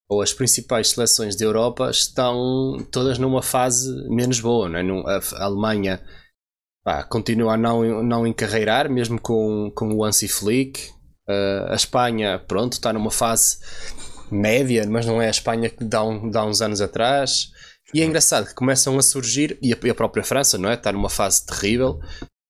[0.08, 4.68] ou as principais seleções da Europa, estão todas numa fase menos boa.
[4.68, 5.20] Não é?
[5.36, 6.00] A Alemanha
[6.88, 10.88] pá, continua a não, não encarreirar, mesmo com, com o Hansi Flick.
[11.28, 13.58] Uh, a Espanha, pronto, está numa fase
[14.30, 17.52] média, mas não é a Espanha que dá, um, dá uns anos atrás.
[17.92, 20.74] E é engraçado que começam a surgir, e a, e a própria França, não é?
[20.74, 22.00] Está numa fase terrível,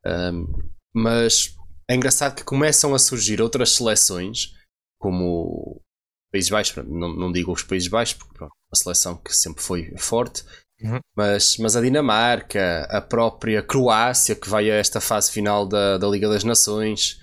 [0.07, 0.47] um,
[0.95, 1.57] mas
[1.91, 4.55] é engraçado que começam a surgir outras seleções,
[5.01, 5.83] como
[6.31, 9.93] Países Baixos, não, não digo os Países Baixos, porque pronto, uma seleção que sempre foi
[9.97, 10.45] forte,
[10.83, 11.01] uhum.
[11.17, 16.09] mas, mas a Dinamarca, a própria Croácia, que vai a esta fase final da, da
[16.09, 17.21] Liga das Nações.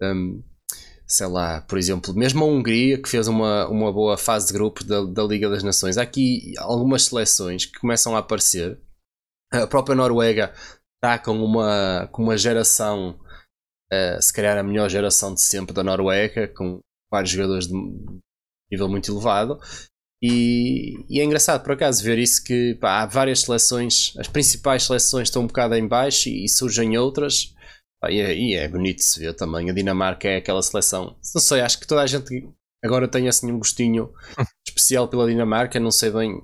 [0.00, 0.42] Um,
[1.08, 4.84] sei lá, por exemplo, mesmo a Hungria, que fez uma, uma boa fase de grupo
[4.84, 8.78] da, da Liga das Nações, há aqui algumas seleções que começam a aparecer.
[9.50, 10.52] A própria Noruega
[10.96, 13.18] está com uma, com uma geração,
[13.90, 17.74] uh, se calhar a melhor geração de sempre da Noruega, com vários jogadores de
[18.70, 19.58] nível muito elevado.
[20.22, 24.82] E, e, é engraçado por acaso ver isso que pá, há várias seleções, as principais
[24.82, 27.54] seleções estão um bocado em baixo e, e surgem outras
[28.06, 29.68] e é, e é bonito se ver também.
[29.68, 31.16] A Dinamarca é aquela seleção.
[31.34, 32.48] Não sei, acho que toda a gente
[32.84, 34.12] agora tem assim um gostinho
[34.66, 35.80] especial pela Dinamarca.
[35.80, 36.40] Não sei bem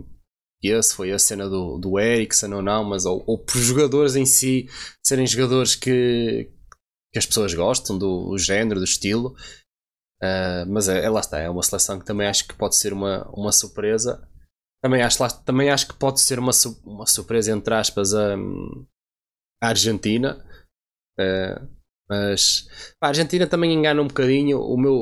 [0.83, 4.25] se foi a cena do, do Eriksen ou não, mas ou, ou por jogadores em
[4.25, 4.67] si
[5.05, 6.51] serem jogadores que,
[7.13, 9.37] que as pessoas gostam do, do género, do estilo.
[10.25, 12.93] Uh, mas é, é, lá está, é uma seleção que também acho que pode ser
[12.93, 14.27] uma, uma surpresa.
[14.83, 16.53] Também acho, lá, também acho que pode ser uma,
[16.85, 18.35] uma surpresa, entre aspas, a,
[19.63, 20.45] a Argentina
[21.19, 21.69] Uh,
[22.09, 22.69] mas
[23.01, 24.61] a Argentina também engana um bocadinho.
[24.61, 24.95] O meu,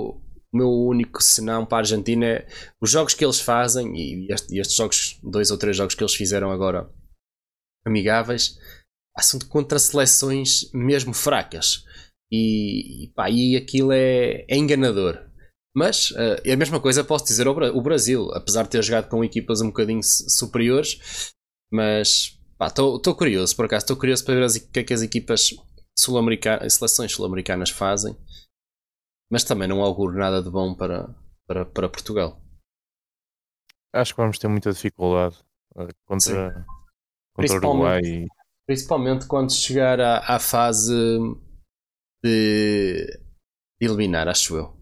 [0.53, 2.47] o meu único senão para a Argentina é
[2.81, 6.15] os jogos que eles fazem e, este, estes jogos, dois ou três jogos que eles
[6.15, 6.89] fizeram agora
[7.85, 8.59] amigáveis,
[9.21, 11.85] são contra seleções mesmo fracas.
[12.33, 15.19] E, pá, e aquilo é, é enganador.
[15.75, 19.23] Mas uh, a mesma coisa posso dizer ao o Brasil, apesar de ter jogado com
[19.23, 21.33] equipas um bocadinho superiores.
[21.71, 25.51] Mas estou curioso, por acaso, estou curioso para ver o que é que as equipas
[25.99, 28.17] sul-americanas, seleções sul-americanas fazem,
[29.31, 31.15] mas também não auguro nada de bom para,
[31.47, 32.41] para, para Portugal.
[33.95, 35.37] Acho que vamos ter muita dificuldade
[35.77, 36.67] eh, contra,
[37.35, 38.01] contra o Uruguai.
[38.03, 38.27] E...
[38.67, 40.95] Principalmente quando chegar à, à fase
[42.23, 43.21] de
[43.81, 44.77] eliminar, acho eu.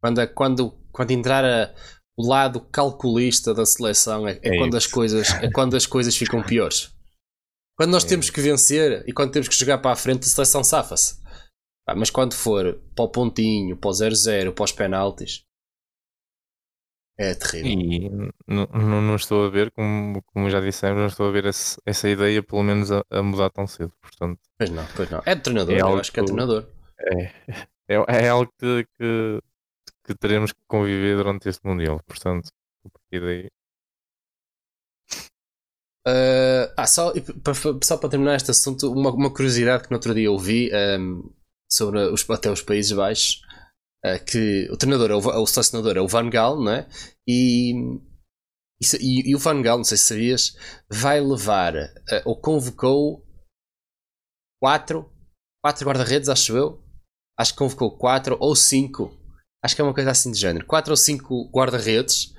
[0.00, 1.74] Quando, quando, quando entrar a,
[2.16, 6.16] o lado calculista da seleção é, é, é quando, as coisas, é quando as coisas
[6.16, 6.94] ficam piores.
[7.76, 8.08] Quando nós é.
[8.08, 11.22] temos que vencer e quando temos que jogar para a frente, a seleção safa-se.
[11.96, 15.44] Mas quando for para o pontinho, para o 0-0, para os penaltis,
[17.16, 17.70] é terrível.
[17.70, 18.08] E
[18.48, 18.66] não,
[19.02, 22.42] não, estou a ver, como, como já dissemos, não estou a ver esse, essa ideia,
[22.42, 23.92] pelo menos, a, a, mudar tão cedo.
[24.00, 25.22] Portanto, pois não, pois não.
[25.24, 26.66] É de treinador, é eu acho que é treinador.
[26.98, 29.40] É, é, é algo que, que,
[30.04, 32.00] que teremos que conviver durante este Mundial.
[32.06, 32.48] Portanto,
[32.84, 33.48] a partir daí
[36.06, 37.14] Uh, ah, só,
[37.82, 41.32] só para terminar este assunto, uma, uma curiosidade que no outro dia ouvi um,
[41.72, 43.40] sobre os, até os Países Baixos,
[44.04, 46.86] uh, que o treinador, é o, o selecionador é o Van Gaal, não é?
[47.26, 47.72] E,
[49.00, 50.54] e, e, o Van Gaal, não sei se sabias,
[50.90, 53.26] vai levar, uh, ou convocou
[54.62, 55.10] quatro,
[55.64, 56.83] quatro guarda-redes, acho eu.
[57.38, 59.16] Acho que convocou quatro ou cinco,
[59.64, 62.34] acho que é uma coisa assim de género, quatro ou cinco guarda-redes,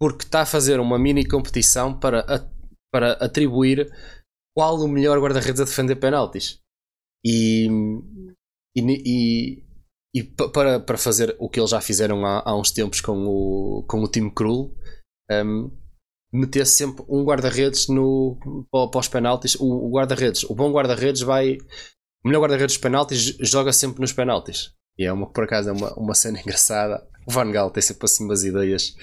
[0.00, 2.24] porque está a fazer uma mini competição para
[2.92, 3.92] para atribuir
[4.56, 6.58] qual o melhor guarda-redes a defender penaltis.
[7.24, 7.68] E,
[8.74, 9.64] e, e,
[10.14, 13.84] e, para, para fazer o que eles já fizeram há, há uns tempos com o,
[13.86, 14.74] com o time Krul,
[15.30, 15.70] um,
[16.32, 18.38] meter sempre um guarda-redes no,
[18.72, 19.56] os penaltis.
[19.56, 21.58] O, o guarda-redes, o bom guarda-redes vai.
[22.26, 24.72] O melhor guarda-redes dos penaltis joga sempre nos penaltis.
[24.98, 27.08] E é uma, por acaso é uma, uma cena engraçada.
[27.24, 28.96] O Van Gaal tem sempre assim umas ideias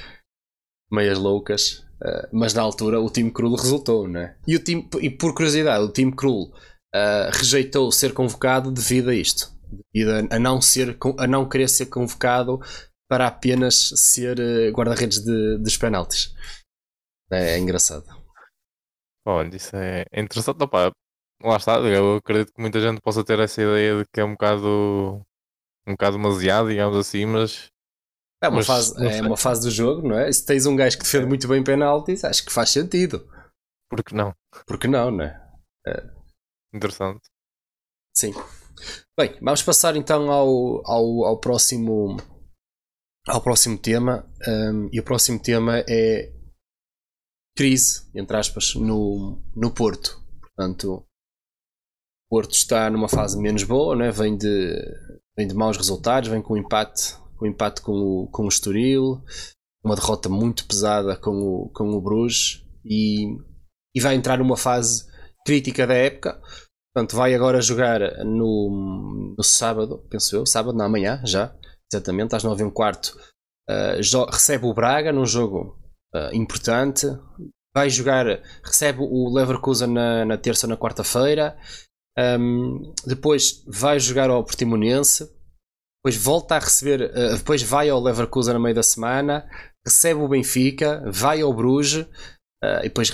[0.91, 1.85] meias loucas.
[2.01, 4.35] Uh, mas na altura o time Krul resultou, né?
[4.45, 6.53] E, o time, e por curiosidade, o time Krul
[6.93, 9.53] uh, rejeitou ser convocado devido a isto.
[9.93, 12.59] Devido a, não, ser, a não querer ser convocado
[13.09, 16.33] para apenas ser uh, guarda-redes de, dos penaltis.
[17.31, 18.03] É, é, engraçado.
[19.25, 20.61] Olha, isso é interessante.
[20.61, 20.91] Opa,
[21.43, 24.31] lá está, eu acredito que muita gente possa ter essa ideia de que é um
[24.31, 25.21] bocado
[25.85, 27.69] um bocado demasiado, digamos assim, mas
[28.41, 30.31] É uma, Mas, fase, é uma fase do jogo, não é?
[30.31, 33.25] Se tens um gajo que defende muito bem penaltis, acho que faz sentido.
[33.89, 34.33] Porque não?
[34.65, 35.51] Porque não, não é?
[35.87, 36.03] é...
[36.73, 37.21] Interessante.
[38.15, 38.33] Sim.
[39.17, 42.17] Bem, vamos passar então ao, ao, ao próximo
[43.27, 44.29] ao próximo tema.
[44.47, 46.33] Um, e o próximo tema é
[47.55, 50.21] crise, entre aspas, no, no Porto.
[50.41, 51.05] Portanto,
[52.33, 54.09] Porto está numa fase menos boa, né?
[54.09, 54.75] vem, de,
[55.37, 58.47] vem de maus resultados, vem com um empate, com um empate com o, com o
[58.47, 59.21] Estoril,
[59.85, 63.37] uma derrota muito pesada com o, com o Bruges e,
[63.95, 65.05] e vai entrar numa fase
[65.45, 66.41] crítica da época.
[66.91, 71.55] Portanto, vai agora jogar no, no sábado, penso eu, sábado, não, amanhã, já,
[71.93, 73.15] exatamente, às 9 e um quarto.
[73.69, 75.79] Uh, recebe o Braga num jogo
[76.15, 77.05] uh, importante.
[77.75, 78.25] Vai jogar,
[78.63, 81.55] recebe o Leverkusen na, na terça ou na quarta-feira.
[82.17, 85.29] Um, depois vai jogar ao Portimonense.
[86.03, 89.49] Depois volta a receber, uh, depois vai ao Leverkusen no meio da semana.
[89.85, 92.05] Recebe o Benfica, vai ao Bruges.
[92.81, 93.09] e depois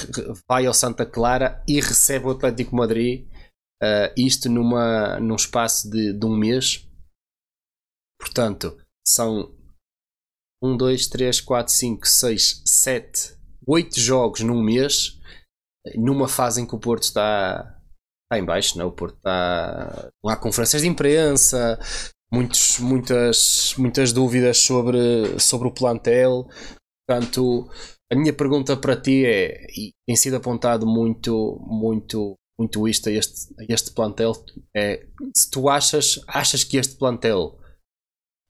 [0.48, 3.28] vai ao Santa Clara e recebe o Atlético Madrid.
[4.16, 6.88] isto numa, num espaço de, de um mês.
[8.20, 9.56] Portanto, são
[10.62, 15.18] 1, 2, 3, 4, 5, 6, 7, 8 jogos num mês,
[15.96, 17.79] numa fase em que o Porto está,
[18.30, 18.88] está em baixo, não?
[18.88, 20.12] O Porto está.
[20.24, 21.80] Não há conferências de imprensa,
[22.32, 26.48] muitos, muitas, muitas dúvidas sobre, sobre o plantel.
[27.08, 27.68] Portanto,
[28.12, 33.12] a minha pergunta para ti é, e tem sido apontado muito, muito, muito isto a
[33.12, 34.34] este, a este plantel,
[34.76, 37.58] é se tu achas, achas que este plantel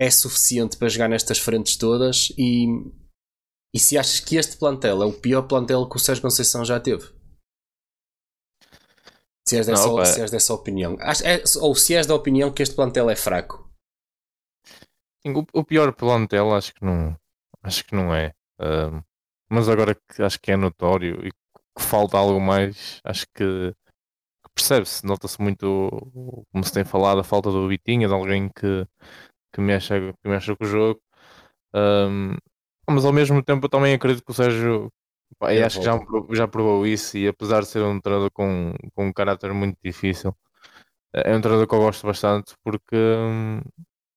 [0.01, 2.67] é suficiente para jogar nestas frentes todas e,
[3.73, 6.79] e se achas que este plantel é o pior plantel que o Sérgio Conceição já
[6.79, 7.18] teve?
[9.49, 10.95] Se és dessa, não, se és dessa opinião.
[11.01, 13.67] É, ou se és da opinião que este plantel é fraco.
[15.53, 17.17] O, pior plantel acho que não,
[17.63, 18.31] acho que não é.
[18.61, 19.03] Uh,
[19.49, 24.51] mas agora que acho que é notório e que falta algo mais, acho que, que
[24.53, 25.89] percebe-se, nota-se muito,
[26.51, 28.85] como se tem falado, a falta do Vitinha, de alguém que,
[29.51, 31.01] que mexa, que mexa com o jogo.
[31.73, 32.35] Um,
[32.87, 34.91] mas ao mesmo tempo eu também acredito que o Sérgio
[35.63, 35.99] acho que já,
[36.31, 40.35] já provou isso e apesar de ser um treinador com, com um caráter muito difícil,
[41.13, 42.97] é um treinador que eu gosto bastante porque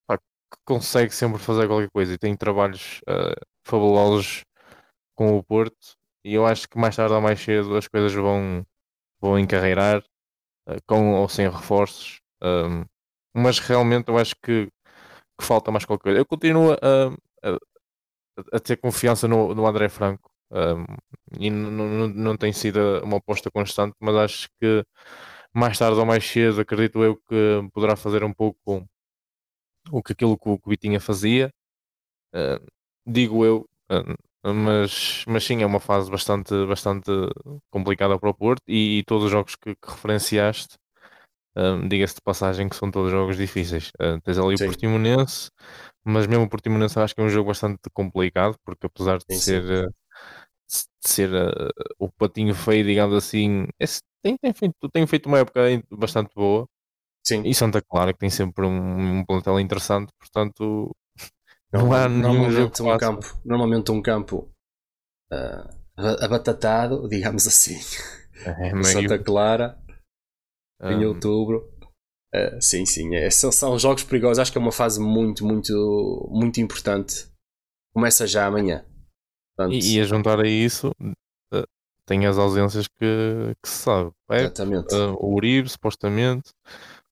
[0.07, 0.19] pá,
[0.65, 4.45] consegue sempre fazer qualquer coisa e tem trabalhos uh, fabulosos
[5.15, 8.65] com o Porto e eu acho que mais tarde ou mais cedo as coisas vão,
[9.21, 10.03] vão encarreirar
[10.69, 12.21] uh, com ou sem reforços.
[12.43, 12.85] Um,
[13.35, 14.69] mas realmente eu acho que
[15.39, 16.19] que falta mais qualquer coisa.
[16.19, 17.09] Eu continuo a,
[17.49, 17.59] a,
[18.57, 20.31] a ter confiança no, no André Franco.
[20.53, 20.85] Um,
[21.41, 24.85] e não tem sido uma aposta constante, mas acho que
[25.55, 28.87] mais tarde ou mais cedo acredito eu que poderá fazer um pouco
[29.91, 31.51] o que aquilo que o Vitinha fazia.
[32.35, 32.65] Uh,
[33.07, 37.11] digo eu, uh, mas, mas sim, é uma fase bastante, bastante
[37.71, 40.77] complicada para o Porto e, e todos os jogos que, que referenciaste
[41.55, 43.91] um, Diga-se de passagem que são todos jogos difíceis.
[44.01, 44.65] Uh, tens ali sim.
[44.65, 45.51] o Portimonense,
[46.05, 49.39] mas mesmo o Portimonense acho que é um jogo bastante complicado, porque apesar de sim,
[49.39, 49.95] ser, sim.
[50.73, 55.39] Uh, ser uh, o patinho feio, digamos assim, esse, tem, tem, feito, tem feito uma
[55.39, 56.67] época bastante boa.
[57.25, 57.43] Sim.
[57.45, 60.91] E Santa Clara, que tem sempre um, um plantel interessante, portanto,
[61.73, 64.51] não, há normalmente um campo, normalmente um campo
[65.97, 67.79] abatatado, digamos assim.
[68.45, 68.85] É, meio...
[68.85, 69.79] Santa Clara
[70.83, 71.71] em outubro.
[72.35, 73.15] Uh, sim, sim.
[73.15, 74.39] É, são, são jogos perigosos.
[74.39, 77.29] Acho que é uma fase muito, muito, muito importante.
[77.95, 78.85] Começa já amanhã.
[79.57, 81.67] Portanto, e, e, a juntar a isso, uh,
[82.07, 84.11] tem as ausências que, que se sabe.
[84.31, 84.95] É, Exatamente.
[84.95, 86.51] Uh, o Uribe, supostamente.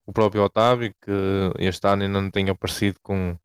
[0.07, 1.13] O próprio Otávio, que
[1.59, 3.37] este ano ainda não tem aparecido com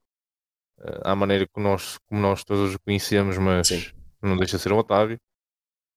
[1.04, 3.84] a maneira que nós, como nós todos o conhecemos, mas sim.
[4.22, 5.20] não deixa de ser o Otávio.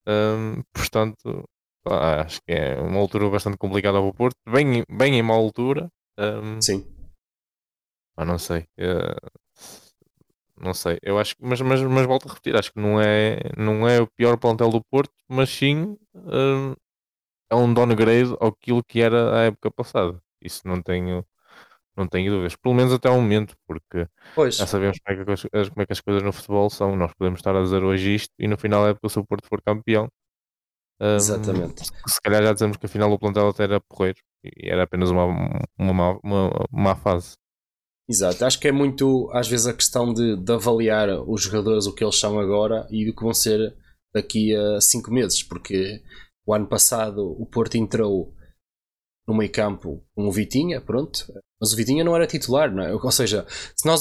[0.06, 1.48] Um, portanto,
[1.88, 5.34] Pá, acho que é uma altura bastante complicada para o Porto, bem, bem em má
[5.34, 5.90] altura.
[6.18, 6.86] Um, Sim.
[8.14, 8.66] Pá, não sei.
[8.78, 9.30] Uh,
[10.61, 10.98] não sei.
[11.02, 14.00] Eu acho que, mas, mas, mas volto a repetir, acho que não é, não é
[14.00, 16.76] o pior plantel do Porto, mas sim uh,
[17.50, 20.20] é um downgrade aquilo que era a época passada.
[20.40, 21.24] Isso não tenho,
[21.96, 22.56] não tenho dúvidas.
[22.56, 24.56] Pelo menos até ao momento, porque pois.
[24.56, 26.96] já sabemos como é, que, como é que as coisas no futebol são.
[26.96, 29.62] Nós podemos estar a dizer hoje isto e no final época, se o Porto for
[29.62, 30.09] campeão,
[31.00, 31.84] um, Exatamente.
[31.84, 35.26] Se calhar já dizemos que afinal o plantel até era porreiro e era apenas uma,
[35.78, 37.36] uma, má, uma, má fase.
[38.11, 41.94] Exato, acho que é muito às vezes a questão de, de, avaliar os jogadores o
[41.94, 43.76] que eles são agora e o que vão ser
[44.14, 46.02] daqui a 5 meses, porque
[46.46, 48.34] o ano passado o Porto entrou
[49.28, 51.30] no meio campo com o Vitinha, pronto,
[51.61, 52.94] mas o Vitinha não era titular, não é?
[52.94, 53.46] Ou seja,
[53.76, 54.00] se nós,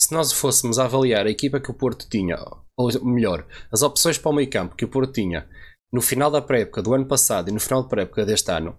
[0.00, 2.36] se nós fôssemos avaliar a equipa que o Porto tinha,
[2.76, 5.48] ou melhor, as opções para o meio campo que o Porto tinha
[5.92, 8.78] no final da pré-época do ano passado e no final da pré-época deste ano,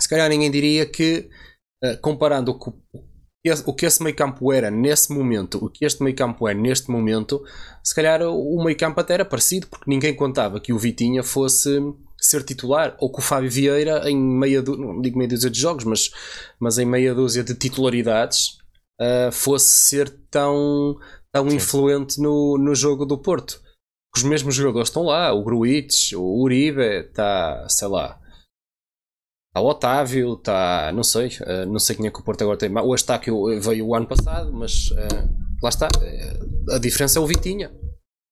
[0.00, 1.28] se calhar ninguém diria que,
[1.84, 2.72] uh, comparando o que,
[3.64, 6.90] o que esse meio campo era nesse momento, o que este meio campo é neste
[6.90, 7.42] momento,
[7.84, 11.80] se calhar o meio campo até era parecido, porque ninguém contava que o Vitinha fosse
[12.20, 15.60] ser titular, ou que o Fábio Vieira, em meia dúzia, não digo meia dúzia de
[15.60, 16.10] jogos, mas,
[16.58, 18.58] mas em meia dúzia de titularidades,
[19.00, 20.96] uh, fosse ser tão,
[21.32, 23.60] tão influente no, no jogo do Porto.
[24.16, 28.18] Os mesmos jogadores estão lá, o Gruitch, o Uribe, está, sei lá,
[29.58, 32.58] está o Otávio, está, não sei, uh, não sei quem é que o Porto agora
[32.58, 32.70] tem.
[32.70, 35.28] O Estáquio veio o ano passado, mas uh,
[35.62, 35.88] lá está,
[36.70, 37.70] a diferença é o Vitinha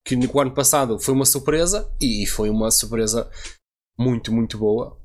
[0.07, 3.29] que no ano passado foi uma surpresa e foi uma surpresa
[3.99, 4.97] muito, muito boa.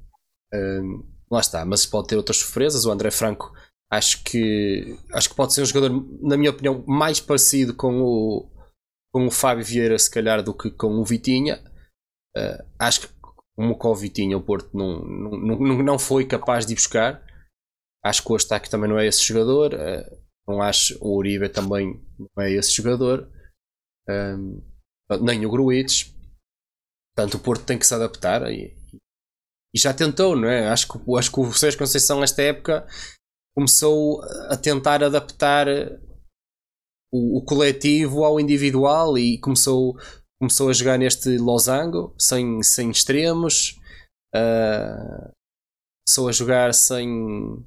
[0.53, 2.85] Um, lá está, mas pode ter outras surpresas.
[2.85, 3.51] O André Franco
[3.91, 5.89] acho que acho que pode ser um jogador,
[6.21, 8.47] na minha opinião, mais parecido com o,
[9.11, 11.59] com o Fábio Vieira, se calhar, do que com o Vitinha.
[12.37, 13.07] Uh, acho que
[13.57, 17.23] o Vitinha o Porto não, não, não, não foi capaz de buscar.
[18.03, 19.73] Acho que o Ostaque também não é esse jogador.
[19.73, 23.29] Uh, não acho o Uribe também não é esse jogador.
[24.09, 24.61] Um,
[25.21, 26.11] nem o Gruitch.
[27.15, 28.73] Portanto, o Porto tem que se adaptar e,
[29.73, 30.69] e já tentou, não é?
[30.69, 32.87] Acho que, acho que o Sérgio Conceição, nesta época,
[33.53, 35.67] começou a tentar adaptar
[37.11, 39.97] o, o, coletivo ao individual e começou,
[40.41, 43.79] começou a jogar neste losango, sem, sem extremos,
[44.35, 45.31] uh,
[46.03, 47.63] começou a jogar sem,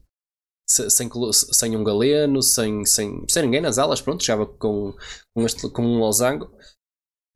[0.68, 4.92] sem, sem um galeno, sem, sem, sem ninguém nas alas, pronto, jogava com,
[5.32, 6.50] com, este, com um losango.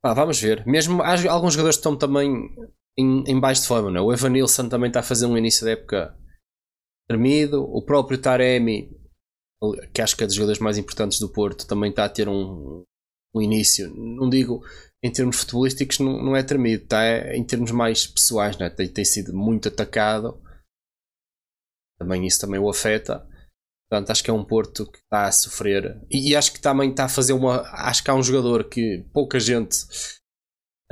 [0.04, 0.66] Ah, vamos ver.
[0.66, 2.50] Mesmo há alguns jogadores que estão também
[2.98, 3.92] em, em baixo de forma.
[3.92, 4.02] Não é?
[4.02, 6.18] O Evan Nilsson também está a fazer um início da época
[7.08, 7.62] tremido.
[7.62, 8.90] O próprio Taremi,
[9.94, 12.84] que acho que é dos jogadores mais importantes do Porto, também está a ter um,
[13.34, 13.92] um início.
[13.94, 14.64] Não digo
[15.02, 18.68] em termos futebolísticos, não, não é tremido, está em termos mais pessoais, né?
[18.68, 20.42] tem, tem sido muito atacado.
[21.98, 23.26] Também isso também o afeta.
[23.88, 26.00] Portanto, acho que é um Porto que está a sofrer.
[26.10, 27.62] E, e, acho que também está a fazer uma.
[27.72, 29.84] Acho que há um jogador que pouca gente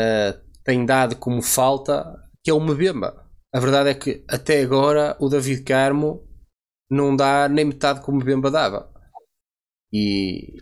[0.00, 2.04] uh, tem dado como falta,
[2.42, 3.28] que é o Mbemba.
[3.54, 6.26] A verdade é que até agora o David Carmo
[6.90, 8.92] não dá nem metade como o dava.
[9.92, 10.56] E,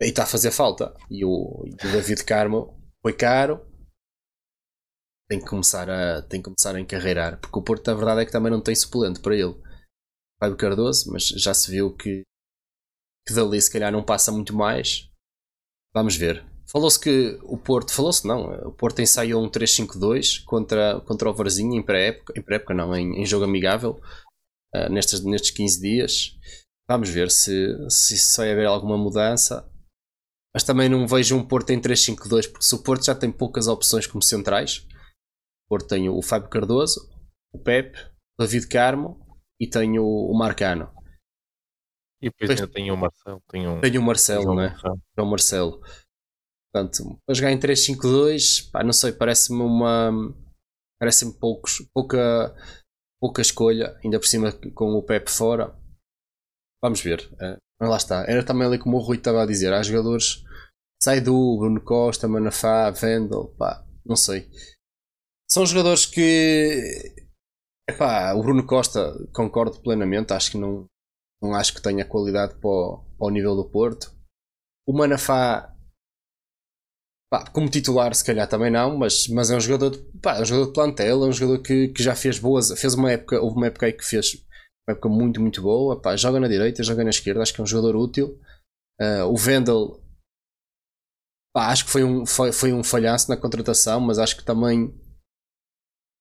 [0.00, 0.94] e está a fazer falta.
[1.10, 3.66] E o, e o David Carmo foi caro.
[5.28, 7.38] Tem que, começar a, tem que começar a encarreirar.
[7.40, 9.54] Porque o Porto, a verdade é que também não tem suplente para ele.
[10.40, 12.22] Fábio Cardoso, mas já se viu que,
[13.26, 15.10] que dali se calhar não passa muito mais.
[15.92, 16.46] Vamos ver.
[16.70, 21.74] Falou-se que o Porto, falou-se não, o Porto ensaiou um 3-5-2 contra, contra o Varzinho
[21.74, 23.98] em pré-época, em pré-época não, em, em, jogo amigável,
[24.74, 26.38] uh, nestes, nestes 15 dias.
[26.86, 29.66] Vamos ver se, se, se vai haver alguma mudança.
[30.54, 33.68] Mas também não vejo um Porto em 3-5-2, porque se o Porto já tem poucas
[33.68, 34.86] opções como centrais,
[35.66, 37.08] o Porto tem o Fábio Cardoso,
[37.52, 37.98] o Pepe,
[38.38, 39.24] o David Carmo
[39.60, 40.92] e tem o, o Marcano.
[42.20, 43.42] E depois, depois tem o Marcelo.
[43.48, 44.74] Tem, um, tem o Marcelo, né?
[45.16, 45.80] É o Marcelo.
[46.72, 50.10] Portanto, para jogar em 3-5-2, pá, não sei, parece-me uma.
[51.00, 52.54] Parece-me poucos, pouca,
[53.20, 55.78] pouca escolha, ainda por cima com o Pep fora.
[56.82, 57.28] Vamos ver.
[57.80, 58.24] Mas lá está.
[58.28, 60.44] Era também ali como o Rui estava a dizer: há jogadores.
[61.02, 64.50] Saidu, Bruno Costa, Manafá, Vendel, pá, não sei.
[65.48, 67.14] São jogadores que.
[67.88, 70.86] Epá, o Bruno Costa, concordo plenamente, acho que não,
[71.40, 74.12] não acho que tenha qualidade para o, para o nível do Porto.
[74.86, 75.74] O Manafá
[77.30, 80.40] Pá, como titular, se calhar também não, mas, mas é um jogador de, pá, é
[80.40, 82.72] um jogador de plantel, é um jogador que, que já fez boas.
[82.80, 84.32] Fez uma época, houve uma época aí que fez
[84.88, 86.00] uma época muito, muito boa.
[86.00, 88.40] Pá, joga na direita, joga na esquerda, acho que é um jogador útil.
[89.00, 90.02] Uh, o Vendel,
[91.54, 94.86] pá, acho que foi um, foi, foi um falhanço na contratação, mas acho que também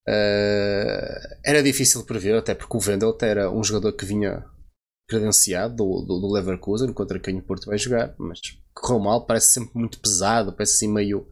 [0.07, 4.45] uh, era difícil prever, até porque o Vendel era um jogador que vinha
[5.09, 8.41] credenciado do, do, do Leverkusen contra quem o Porto vai jogar, mas
[8.75, 11.25] correu mal, parece sempre muito pesado, parece assim meio,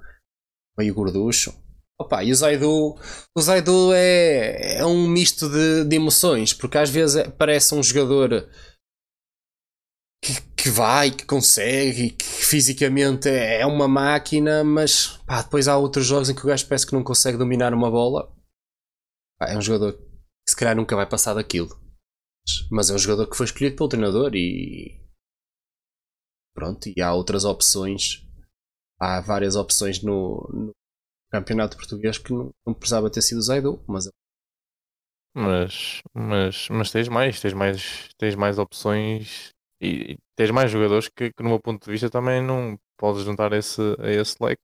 [0.78, 1.54] meio gorducho.
[2.00, 2.96] Opa, e o Zaidu,
[3.36, 8.50] o Zaidu é, é um misto de, de emoções, porque às vezes parece um jogador
[10.22, 15.78] que, que vai, que consegue, que fisicamente é, é uma máquina, mas pá, depois há
[15.78, 18.30] outros jogos em que o gajo parece que não consegue dominar uma bola.
[19.40, 21.70] Pá, é um jogador que se calhar nunca vai passar daquilo.
[22.70, 25.06] Mas é um jogador que foi escolhido pelo treinador e
[26.56, 28.26] Pronto, e há outras opções.
[29.00, 30.72] Há várias opções no
[31.40, 34.10] campeonato português que não, não, precisava ter sido o Zaidu, mas
[35.38, 39.50] mas, mas, mas tens mais, tens mais, tens mais opções
[39.82, 43.52] e tens mais jogadores que, que, no meu ponto de vista, também não podes juntar
[43.54, 44.64] esse, a esse leque,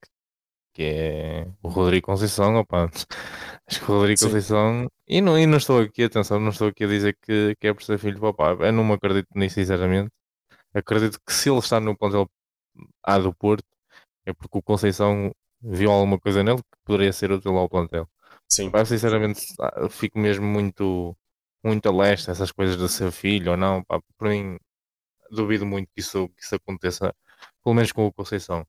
[0.73, 2.55] que é o Rodrigo Conceição.
[2.55, 2.89] Opa,
[3.67, 4.25] acho que o Rodrigo Sim.
[4.27, 7.67] Conceição, e não, e não estou aqui, atenção, não estou aqui a dizer que, que
[7.67, 10.09] é por ser filho do papá, eu não me acredito nisso, sinceramente.
[10.73, 12.29] Acredito que se ele está no plantel
[13.03, 13.65] A do Porto,
[14.25, 15.31] é porque o Conceição
[15.61, 18.07] viu alguma coisa nele que poderia ser útil ao plantel.
[18.47, 18.69] Sim.
[18.69, 21.15] Pá, sinceramente, ah, fico mesmo muito,
[21.63, 23.83] muito a leste essas coisas de ser filho ou não.
[23.83, 24.57] Pá, por mim,
[25.29, 27.13] duvido muito que isso, que isso aconteça,
[27.63, 28.65] pelo menos com o Conceição.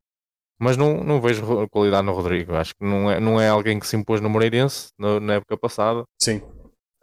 [0.59, 2.55] Mas não, não vejo qualidade no Rodrigo.
[2.55, 5.57] Acho que não é, não é alguém que se impôs no Moreirense na, na época
[5.57, 6.05] passada.
[6.21, 6.41] Sim.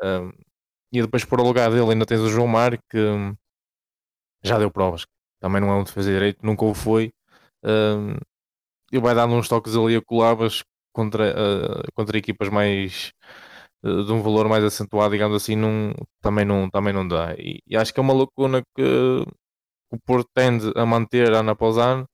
[0.02, 0.32] Um,
[0.92, 3.36] e depois, por o lugar dele, ainda tens o João Mar, que hum,
[4.42, 5.06] já deu provas.
[5.42, 7.12] Também não é um defesa direito, nunca o foi.
[7.64, 8.16] Um,
[8.92, 10.64] e vai dando uns toques ali a colar, mas
[10.94, 13.12] contra, uh, contra equipas mais
[13.84, 17.36] uh, de um valor mais acentuado, digamos assim, não, também, não, também não dá.
[17.38, 21.52] E, e acho que é uma lacuna que, que o Porto tende a manter ano
[21.52, 22.06] após ano.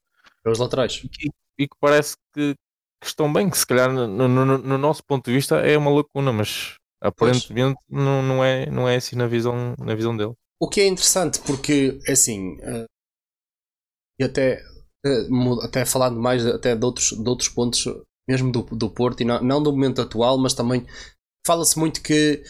[0.45, 1.01] É os laterais.
[1.21, 2.53] E, e que parece que,
[3.01, 5.91] que, estão bem, que se calhar no, no, no, nosso ponto de vista é uma
[5.91, 10.33] lacuna, mas aparentemente não, não, é, não é assim na visão, na visão dele.
[10.59, 12.85] O que é interessante porque, é assim, uh,
[14.19, 14.63] e até,
[15.61, 17.85] até falando mais até de outros, de outros pontos,
[18.27, 20.85] mesmo do, do Porto, e não, não do momento atual, mas também
[21.45, 22.43] fala-se muito que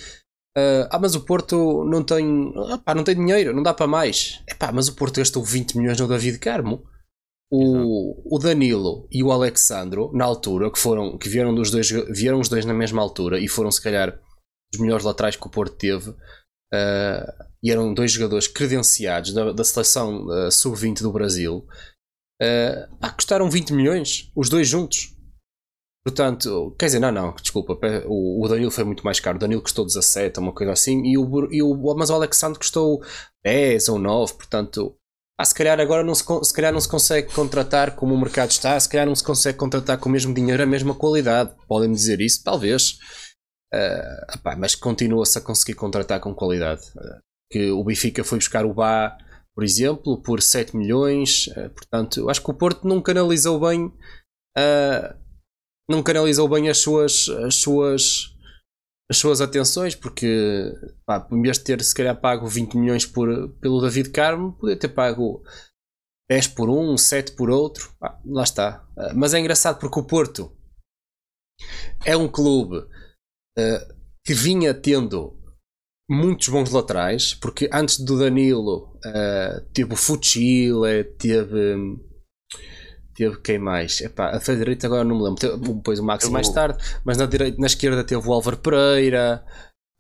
[0.57, 4.41] uh, ah, mas o Porto não tem, opá, não tem dinheiro, não dá para mais.
[4.49, 6.83] Epá, mas o Porto gastou 20 milhões no David Carmo.
[7.51, 12.39] O, o Danilo e o Alexandro, na altura, que foram que vieram dos dois, vieram
[12.39, 14.19] os dois na mesma altura e foram se calhar
[14.73, 16.09] os melhores laterais que o Porto teve.
[16.73, 21.65] Uh, e eram dois jogadores credenciados da, da seleção uh, sub-20 do Brasil.
[22.41, 25.13] Uh, ah, custaram 20 milhões, os dois juntos.
[26.05, 29.37] Portanto, quer dizer, não, não, desculpa, o, o Danilo foi muito mais caro.
[29.37, 33.01] O Danilo custou 17, uma coisa assim, e o, e o, mas o Alexandre custou
[33.43, 34.95] 10 ou 9, portanto,
[35.37, 38.51] ah, se calhar agora não se, se calhar não se consegue contratar como o mercado
[38.51, 41.53] está, se calhar não se consegue contratar com o mesmo dinheiro, a mesma qualidade.
[41.67, 42.99] Podem dizer isso, talvez.
[43.73, 46.83] Uh, mas continua-se a conseguir contratar com qualidade.
[46.95, 47.19] Uh,
[47.51, 49.17] que o Benfica foi buscar o Bá,
[49.55, 51.47] por exemplo, por 7 milhões.
[51.47, 53.91] Uh, portanto, acho que o Porto não canalizou bem
[55.89, 58.35] não canalizou bem as suas, as suas,
[59.09, 60.73] as suas atenções, porque
[61.05, 64.77] pá, em vez de ter se calhar pago 20 milhões por, pelo David Carmo, podia
[64.77, 65.43] ter pago
[66.29, 67.93] 10 por um, 7 por outro.
[68.01, 68.87] Ah, lá está.
[68.97, 70.55] Ah, mas é engraçado porque o Porto
[72.03, 73.95] é um clube uh,
[74.25, 75.34] que vinha tendo
[76.09, 81.97] muitos bons laterais, porque antes do Danilo uh, teve o Fuchile, teve.
[83.15, 84.01] Teve quem mais?
[84.01, 85.39] Epá, a direita agora não me lembro.
[85.39, 89.43] Teve, depois o Maxi mais tarde, mas na, direita, na esquerda teve o Álvaro Pereira.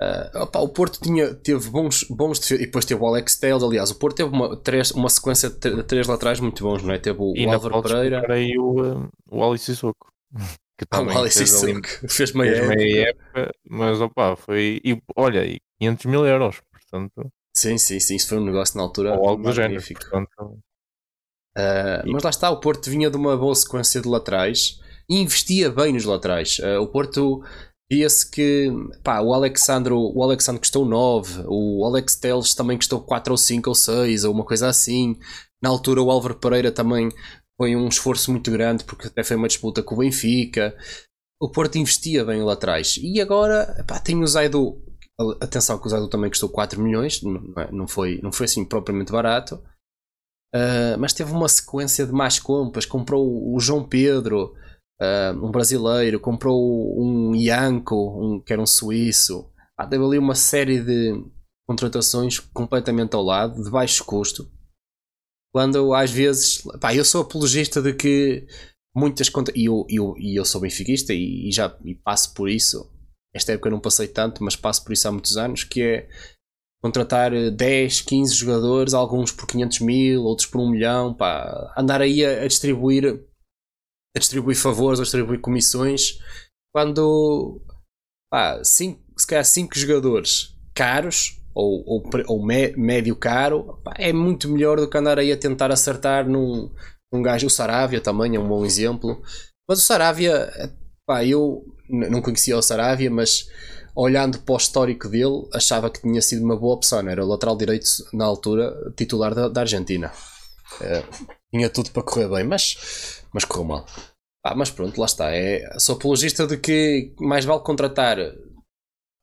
[0.01, 3.63] Uh, opa, o Porto tinha, teve bons, bons e depois teve o Alex Telles.
[3.63, 6.99] Aliás, o Porto teve uma, três, uma sequência de três laterais muito bons, não é?
[6.99, 10.07] Teve o, e o Álvaro Pereira e o, o Alice Sissoko.
[10.77, 13.39] Que ah, o Alice Sissoko fez meia, fez meia época.
[13.39, 13.51] época.
[13.69, 14.81] Mas opa, foi.
[14.83, 17.31] E, olha, e 500 mil euros, portanto.
[17.55, 18.15] Sim, sim, sim.
[18.15, 19.17] Isso foi um negócio na altura.
[19.17, 19.81] Ou algo do género.
[19.81, 20.59] Portanto,
[21.57, 25.71] Uh, mas lá está, o Porto vinha de uma boa sequência de laterais e investia
[25.71, 26.59] bem nos laterais.
[26.59, 27.41] Uh, o Porto
[27.89, 28.69] via-se que
[29.01, 33.69] pá, o Alexandro, o Alexandro custou 9, o Alex Teles também custou 4 ou 5
[33.69, 35.17] ou 6, ou uma coisa assim.
[35.63, 37.09] Na altura o Álvaro Pereira também
[37.57, 40.75] foi um esforço muito grande porque até foi uma disputa com o Benfica.
[41.41, 42.97] O Porto investia bem em laterais.
[43.01, 44.81] E agora tem o Zaidu.
[45.39, 48.65] Atenção que o Zaidu também custou 4 milhões, não, é, não, foi, não foi assim
[48.65, 49.55] propriamente barato.
[50.53, 52.85] Uh, mas teve uma sequência de más compras.
[52.85, 54.53] Comprou o João Pedro,
[55.01, 59.49] uh, um brasileiro, comprou um Ianco, um, que era um suíço.
[59.77, 61.21] Ah, teve ali uma série de
[61.67, 64.49] contratações completamente ao lado, de baixo custo.
[65.55, 68.45] Quando às vezes, pá, eu sou apologista de que
[68.93, 72.91] muitas contas, e eu, eu, eu sou benfiquista e, e já e passo por isso.
[73.33, 75.63] Esta época eu não passei tanto, mas passo por isso há muitos anos.
[75.63, 76.09] Que é
[76.83, 82.25] contratar 10, 15 jogadores, alguns por 500 mil, outros por 1 milhão, pá, andar aí
[82.25, 83.25] a, a distribuir
[84.13, 86.19] a distribuir favores, a distribuir comissões,
[86.73, 87.61] quando
[88.29, 94.77] pá, cinco, se calhar 5 jogadores caros ou, ou, ou médio caro é muito melhor
[94.77, 96.69] do que andar aí a tentar acertar num,
[97.11, 97.47] num gajo.
[97.47, 99.21] O Saravia também é um bom exemplo,
[99.67, 100.51] mas o Saravia,
[101.07, 103.49] pá, eu não conhecia o Saravia, mas
[103.95, 107.07] olhando para o histórico dele, achava que tinha sido uma boa opção.
[107.07, 110.11] Era o lateral direito, na altura, titular da, da Argentina.
[110.81, 111.03] É,
[111.53, 113.85] tinha tudo para correr bem, mas, mas correu mal.
[114.43, 115.31] Ah, mas pronto, lá está.
[115.33, 118.17] É, sou apologista de que mais vale contratar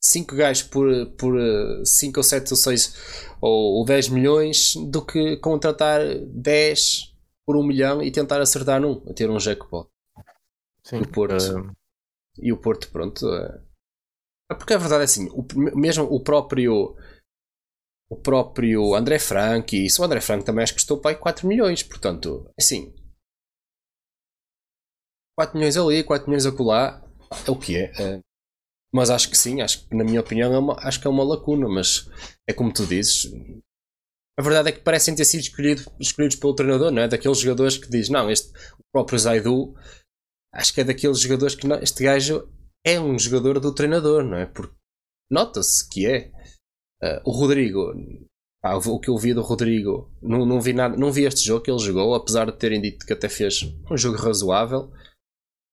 [0.03, 1.35] 5 gajos por, por
[1.85, 2.97] 5 ou 7 ou 6
[3.41, 7.15] ou, ou 10 milhões do que contratar 10
[7.47, 9.89] por 1 milhão e tentar acertar num, a ter um jackpot.
[10.85, 11.61] Sim, o Porto.
[11.61, 11.73] Uh...
[12.39, 13.27] E o Porto, pronto.
[13.33, 13.61] É...
[14.55, 15.47] Porque a verdade é assim, o,
[15.77, 16.97] mesmo o próprio
[18.11, 21.49] o próprio André Frank e isso, o André Frank também acho que custou para 4
[21.49, 22.95] milhões, portanto, assim
[25.35, 27.03] 4 milhões ali, 4 milhões acolá,
[27.47, 27.91] é o que é.
[28.95, 31.25] Mas acho que sim, acho que na minha opinião é uma, acho que é uma
[31.25, 32.09] lacuna, mas
[32.47, 33.33] é como tu dizes.
[34.39, 37.09] A verdade é que parecem ter sido escolhido, escolhidos pelo treinador, não é?
[37.09, 39.75] Daqueles jogadores que diz, não, este, o próprio Zaidu,
[40.55, 42.49] acho que é daqueles jogadores que não, este gajo
[42.85, 44.47] é um jogador do treinador, não é?
[44.47, 44.75] Porque
[45.31, 46.31] nota-se que é.
[47.03, 47.93] Uh, o Rodrigo,
[48.65, 51.71] o que eu vi do Rodrigo, não, não vi nada, não vi este jogo que
[51.71, 54.93] ele jogou, apesar de terem dito que até fez um jogo razoável.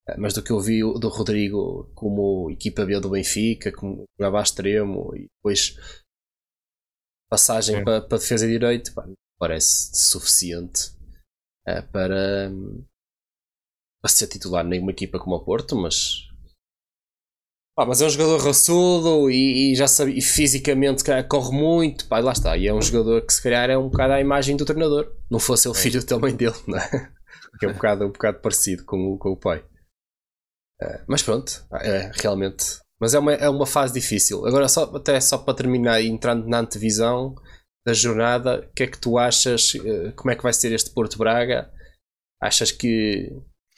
[0.08, 4.39] Uh, mas do que eu vi do Rodrigo como equipa B do Benfica, como jogava
[4.39, 5.76] a extremo e depois
[7.30, 10.91] passagem para, para defesa e direito, pá, parece suficiente
[11.68, 12.52] uh, para,
[14.02, 16.30] para ser titular nenhuma equipa como o Porto, mas
[17.80, 22.10] Pá, mas é um jogador raçudo e, e já sabe, e fisicamente cara, corre muito,
[22.10, 22.58] pá, lá está.
[22.58, 25.10] E é um jogador que se calhar é um bocado a imagem do treinador.
[25.32, 25.80] Não fosse ele é.
[25.80, 27.10] filho também dele, não é?
[27.58, 29.64] Que é um bocado, um bocado parecido com o, com o pai.
[30.82, 32.80] Uh, mas pronto, é, realmente.
[32.99, 34.45] Mas é uma, é uma fase difícil.
[34.45, 37.36] Agora, só, até só para terminar, entrando na antevisão
[37.86, 39.73] da jornada, o que é que tu achas?
[39.75, 41.71] Uh, como é que vai ser este Porto Braga?
[42.41, 43.30] Achas que,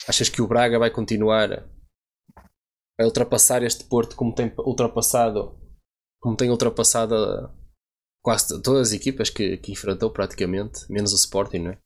[0.08, 1.66] achas que o Braga vai continuar
[3.00, 5.60] a ultrapassar este Porto como tem ultrapassado
[6.22, 7.16] como tem ultrapassado
[8.24, 11.80] quase todas as equipas que, que enfrentou praticamente, menos o Sporting, não é?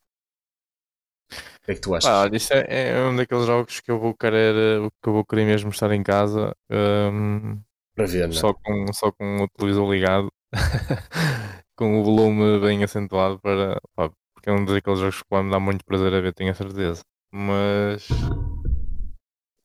[1.65, 2.09] O que é que tu achas?
[2.09, 5.45] Ah, isso é, é, um daqueles jogos que eu vou querer que eu vou querer
[5.45, 7.59] mesmo estar em casa um,
[7.95, 10.27] para ver, só, com, só com o televisor ligado
[11.75, 15.59] com o volume bem acentuado para pá, porque é um daqueles jogos que me dá
[15.59, 17.01] muito prazer a ver, tenho a certeza.
[17.33, 18.07] Mas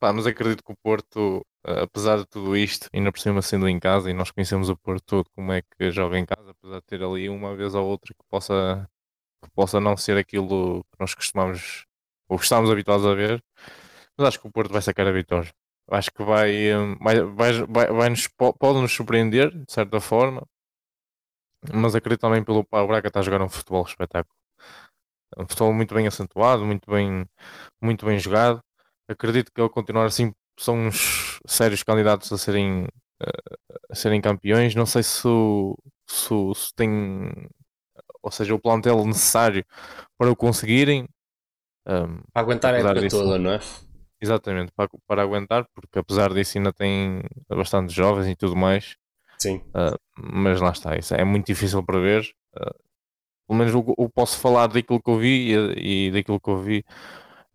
[0.00, 3.78] Pá, mas acredito que o Porto, apesar de tudo isto, ainda por cima sendo em
[3.78, 6.86] casa, e nós conhecemos o Porto todo como é que joga em casa, apesar de
[6.86, 8.88] ter ali uma vez ou outra que possa,
[9.44, 11.84] que possa não ser aquilo que nós costumamos
[12.30, 13.42] ou estamos habituados a ver,
[14.18, 15.52] mas acho que o Porto vai sacar a vitória.
[15.90, 20.46] Acho que vai, hum, vai, vai, vai, vai nos, pode nos surpreender, de certa forma,
[21.72, 24.34] mas acredito também pelo o Braga está a jogar um futebol espetáculo.
[25.36, 27.26] Um futebol muito bem acentuado, muito bem,
[27.80, 28.62] muito bem jogado
[29.10, 32.86] acredito que ele continuar assim são uns sérios candidatos a serem,
[33.90, 34.74] a serem campeões.
[34.74, 35.28] Não sei se,
[36.06, 37.48] se, se tem,
[38.22, 39.64] ou seja, o plantel necessário
[40.18, 41.08] para o conseguirem.
[41.86, 43.60] Um, para aguentar a época disso, toda, não é?
[44.20, 48.96] Exatamente, para, para aguentar, porque apesar disso ainda tem bastante jovens e tudo mais.
[49.38, 49.56] Sim.
[49.68, 52.30] Uh, mas lá está, isso é muito difícil para ver.
[52.54, 52.90] Uh,
[53.48, 56.58] pelo menos eu, eu, posso falar daquilo que eu vi e, e daquilo que eu
[56.58, 56.84] vi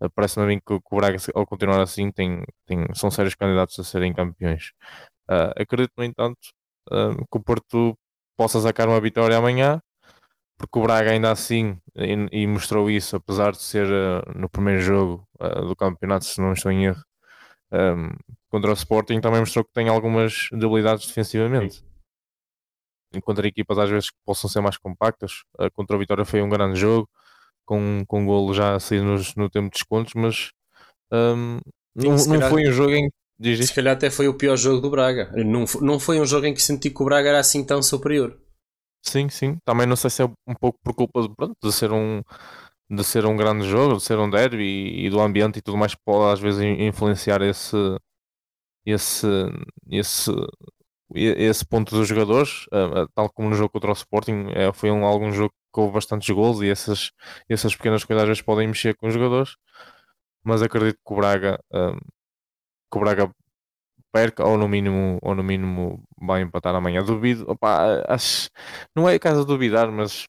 [0.02, 3.80] eh, parece-me a mim que, o Braga, ao continuar assim, tem, tem, são sérios candidatos
[3.80, 4.72] a serem campeões.
[5.30, 6.38] Uh, acredito, no entanto,
[6.92, 7.98] uh, que o Porto
[8.38, 9.82] possa sacar uma vitória amanhã,
[10.58, 14.82] porque o Braga ainda assim, e, e mostrou isso, apesar de ser uh, no primeiro
[14.82, 15.28] jogo
[15.68, 17.04] do campeonato, se não estou em erro,
[17.72, 18.10] um,
[18.50, 21.84] contra o Sporting, também mostrou que tem algumas debilidades defensivamente.
[23.14, 25.44] Encontra equipas às vezes que possam ser mais compactas.
[25.74, 27.10] contra o Vitória foi um grande jogo
[27.66, 30.52] com, com um golo já a sair nos, no tempo de descontos, mas
[31.12, 31.60] um,
[31.96, 34.82] não, não calhar, foi um jogo em diz Se calhar até foi o pior jogo
[34.82, 35.32] do Braga.
[35.36, 38.40] Não, não foi um jogo em que senti que o Braga era assim tão superior.
[39.08, 39.58] Sim, sim.
[39.64, 42.22] Também não sei se é um pouco por culpa de, pronto, de ser um
[42.90, 45.78] de ser um grande jogo, de ser um derby e, e do ambiente e tudo
[45.78, 47.76] mais que pode às vezes influenciar esse
[48.86, 49.28] esse
[49.92, 50.32] esse
[51.16, 55.06] esse ponto dos jogadores, uh, tal como no jogo contra o Sporting, uh, foi um,
[55.06, 57.12] algum jogo que houve bastantes gols e essas,
[57.50, 59.56] essas pequenas coisas às vezes podem mexer com os jogadores,
[60.44, 61.98] mas acredito que o Braga, uh,
[62.92, 63.32] que o Braga
[64.14, 67.04] perca ou no mínimo, ou no mínimo vai empatar amanhã.
[67.04, 68.50] Duvido, opa, acho,
[68.96, 70.26] não é caso de duvidar, mas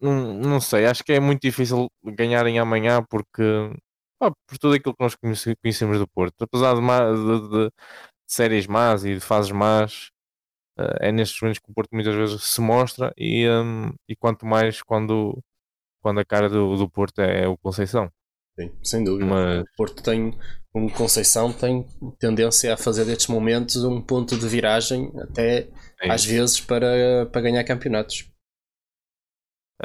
[0.00, 3.42] não, não sei, acho que é muito difícil ganharem amanhã porque
[4.46, 7.72] por tudo aquilo que nós conhecemos do Porto, apesar de, de, de, de
[8.26, 10.10] séries más e de fases más,
[10.78, 14.46] uh, é nestes momentos que o Porto muitas vezes se mostra e, um, e quanto
[14.46, 15.38] mais quando,
[16.02, 18.10] quando a cara do, do Porto é o Conceição.
[18.58, 19.26] Sim, sem dúvida.
[19.26, 19.62] Mas...
[19.62, 20.38] O Porto tem,
[20.72, 21.86] como Conceição, tem
[22.18, 25.68] tendência a fazer destes momentos um ponto de viragem, até
[26.00, 28.30] é às vezes para, para ganhar campeonatos.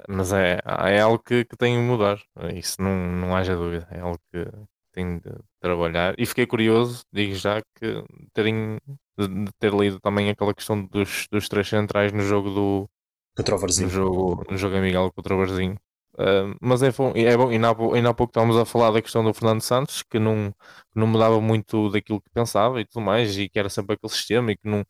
[0.07, 2.21] Mas é, é algo que, que tem de mudar,
[2.53, 3.87] isso não, não haja dúvida.
[3.91, 4.45] É algo que
[4.93, 6.13] tem de trabalhar.
[6.17, 8.03] E fiquei curioso, digo já, que
[8.33, 8.77] terem
[9.17, 12.89] de, ter lido também aquela questão dos, dos três centrais no jogo do
[13.35, 13.87] contra o Varzinho.
[13.87, 15.75] No jogo, no jogo amigável contra o Varzinho.
[16.19, 17.49] Uh, mas é bom, é bom.
[17.49, 20.53] Ainda, há, ainda há pouco estávamos a falar da questão do Fernando Santos, que não,
[20.93, 24.51] não mudava muito daquilo que pensava e tudo mais, e que era sempre aquele sistema
[24.51, 24.83] e que não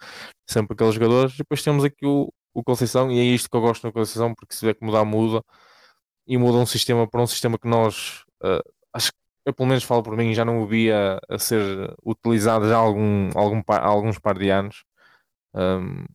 [0.47, 1.38] sempre aqueles jogadores.
[1.38, 4.55] Depois temos aqui o, o Conceição, e é isto que eu gosto da Conceição, porque
[4.55, 5.43] se vê que mudar, muda,
[6.25, 8.63] e muda um sistema para um sistema que nós uh,
[8.93, 12.67] acho que eu pelo menos falo por mim, já não o via a ser utilizado
[12.67, 14.84] já há algum, algum, há alguns par de anos.
[15.53, 16.05] Um,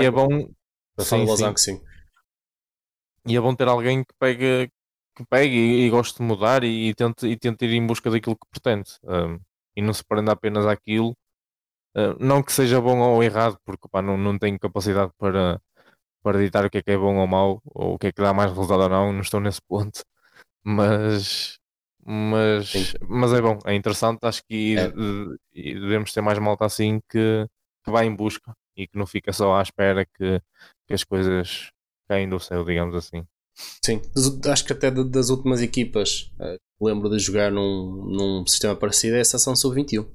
[0.00, 0.48] e é bom.
[0.98, 1.56] Sim, sim.
[1.56, 1.80] sim.
[3.26, 4.70] E é bom ter alguém que pegue,
[5.16, 8.10] que pegue e, e goste de mudar e, e, tente, e tente ir em busca
[8.10, 8.90] daquilo que pretende.
[9.04, 9.40] Um,
[9.76, 11.10] e não se prenda apenas àquilo.
[11.96, 15.60] Uh, não que seja bom ou errado, porque pá, não, não tenho capacidade para,
[16.22, 18.22] para editar o que é que é bom ou mau, ou o que é que
[18.22, 20.04] dá mais resultado ou não, não estou nesse ponto.
[20.64, 21.58] Mas,
[22.04, 24.20] mas, mas é bom, é interessante.
[24.24, 24.90] Acho que é.
[25.54, 27.46] devemos ter mais malta assim que,
[27.84, 30.40] que vai em busca e que não fica só à espera que,
[30.86, 31.70] que as coisas
[32.08, 33.26] caem do céu, digamos assim.
[33.84, 34.02] Sim,
[34.50, 39.20] acho que até das últimas equipas uh, lembro de jogar num, num sistema parecido é
[39.20, 40.04] a Sessão Sub-21.
[40.04, 40.12] Uh,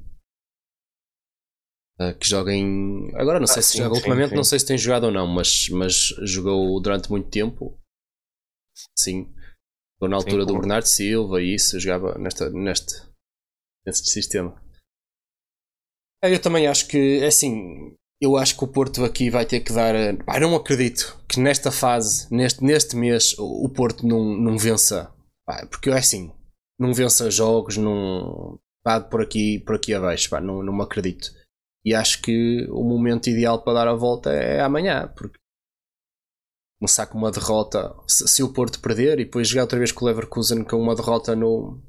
[1.99, 3.11] eh, que joga em.
[3.15, 4.35] Agora não sei ah, se sim, joga sim, ultimamente, sim.
[4.35, 7.79] não sei se tem jogado ou não, mas, mas jogou durante muito tempo.
[8.97, 9.33] Sim.
[9.93, 12.95] Estou na altura do Bernardo Silva e isso, jogava nesta, neste,
[13.85, 14.59] neste sistema.
[16.23, 19.61] É, eu também acho que, é assim, eu acho que o Porto aqui vai ter
[19.61, 19.95] que dar.
[20.27, 25.11] Ah, não acredito que nesta fase, neste, neste mês, o Porto não, não vença.
[25.43, 26.31] Pá, porque é assim,
[26.79, 28.59] não vença jogos, não.
[28.83, 31.33] Pá, por aqui, por aqui abaixo, pá, não, não me acredito.
[31.83, 35.37] E acho que o momento ideal para dar a volta é amanhã, porque
[36.79, 40.05] começar com uma derrota, se, se, o Porto perder e depois jogar outra vez com
[40.05, 41.79] o Leverkusen com uma derrota no,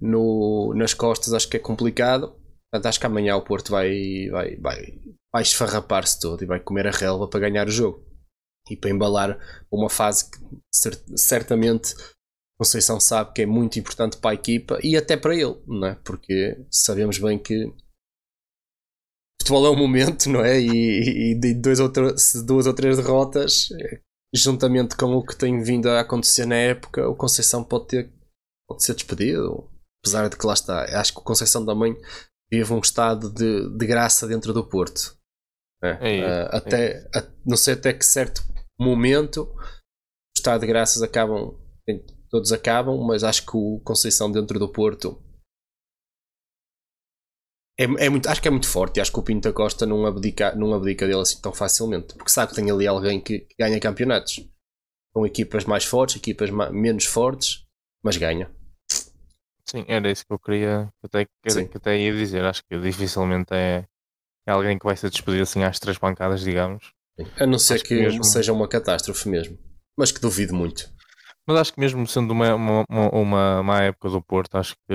[0.00, 2.34] no, nas costas, acho que é complicado.
[2.74, 4.98] Portanto, acho que amanhã o Porto vai, vai, vai,
[5.32, 8.04] vai esfarrapar-se todo e vai comer a relva para ganhar o jogo.
[8.68, 9.38] E para embalar
[9.70, 10.38] uma fase que
[11.16, 11.94] certamente
[12.58, 15.94] Conceição sabe que é muito importante para a equipa e até para ele, não é?
[16.04, 17.72] Porque sabemos bem que
[19.40, 20.60] futebol é um momento, não é?
[20.60, 23.68] E, e de dois ou duas ou três derrotas,
[24.34, 28.12] juntamente com o que tem vindo a acontecer na época, o Conceição pode ter
[28.68, 29.70] pode ser despedido.
[30.02, 31.96] Apesar de que lá está, acho que o Conceição também
[32.54, 35.16] vive um estado de, de graça dentro do Porto.
[35.82, 37.18] É, é, uh, até, é.
[37.18, 38.42] a, não sei até que certo
[38.78, 41.54] momento o estado de graças acabam,
[42.30, 45.22] todos acabam, mas acho que o Conceição dentro do Porto
[47.78, 50.06] é, é muito, acho que é muito forte e acho que o Pinto Costa não
[50.06, 53.54] abdica, não abdica dele assim tão facilmente, porque sabe que tem ali alguém que, que
[53.58, 54.48] ganha campeonatos
[55.12, 57.64] com equipas mais fortes, equipas mais, menos fortes,
[58.02, 58.50] mas ganha.
[59.64, 62.44] Sim, era isso que eu queria, que até, que, que até ia dizer.
[62.44, 63.86] Acho que dificilmente é,
[64.46, 66.92] é alguém que vai ser despedido assim às três pancadas, digamos.
[67.38, 68.24] A não ser que, que mesmo...
[68.24, 69.58] seja uma catástrofe mesmo,
[69.96, 70.92] mas que duvido muito.
[71.46, 74.94] Mas acho que mesmo sendo uma, uma, uma, uma época do Porto, acho que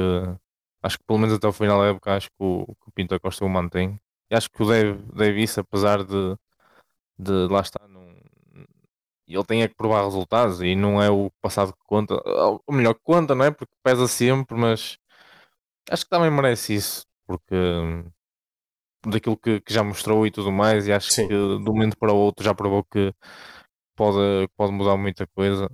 [0.82, 3.20] acho que pelo menos até o final da época acho que o, que o Pinto
[3.20, 3.99] Costa o mantém.
[4.32, 6.36] E acho que o Dave, Davis, apesar de,
[7.17, 7.79] de lá estar,
[9.34, 12.62] não, ele tem é que provar resultados e não é o passado que conta, ou
[12.72, 13.52] melhor que conta, não é?
[13.52, 14.98] Porque pesa sempre, mas
[15.90, 17.56] acho que também merece isso, porque
[19.06, 21.28] daquilo que, que já mostrou e tudo mais, e acho Sim.
[21.28, 23.14] que de um momento para o outro já provou que
[23.96, 25.70] pode, pode mudar muita coisa.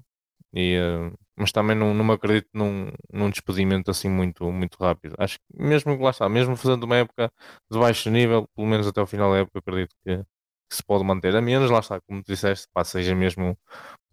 [0.53, 5.15] E, uh, mas também não, não me acredito num, num despedimento assim muito, muito rápido.
[5.19, 7.31] Acho que mesmo lá está, mesmo fazendo uma época
[7.69, 10.23] de baixo nível, pelo menos até o final da época, acredito que,
[10.69, 11.35] que se pode manter.
[11.35, 13.57] A menos, lá está, como tu disseste, pá, seja mesmo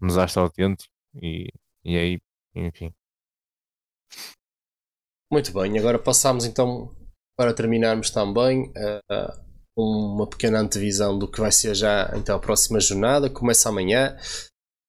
[0.00, 1.48] um desastre autêntico e,
[1.84, 2.18] e aí,
[2.54, 2.92] enfim.
[5.30, 6.94] Muito bem, agora passamos então
[7.36, 9.42] para terminarmos também uh,
[9.76, 13.30] uma pequena antevisão do que vai ser já então a próxima jornada.
[13.30, 14.16] Começa amanhã.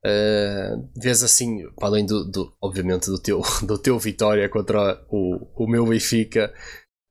[0.05, 5.63] Uh, vês assim, para além do, do, obviamente do teu, do teu vitória contra o,
[5.63, 6.53] o meu Benfica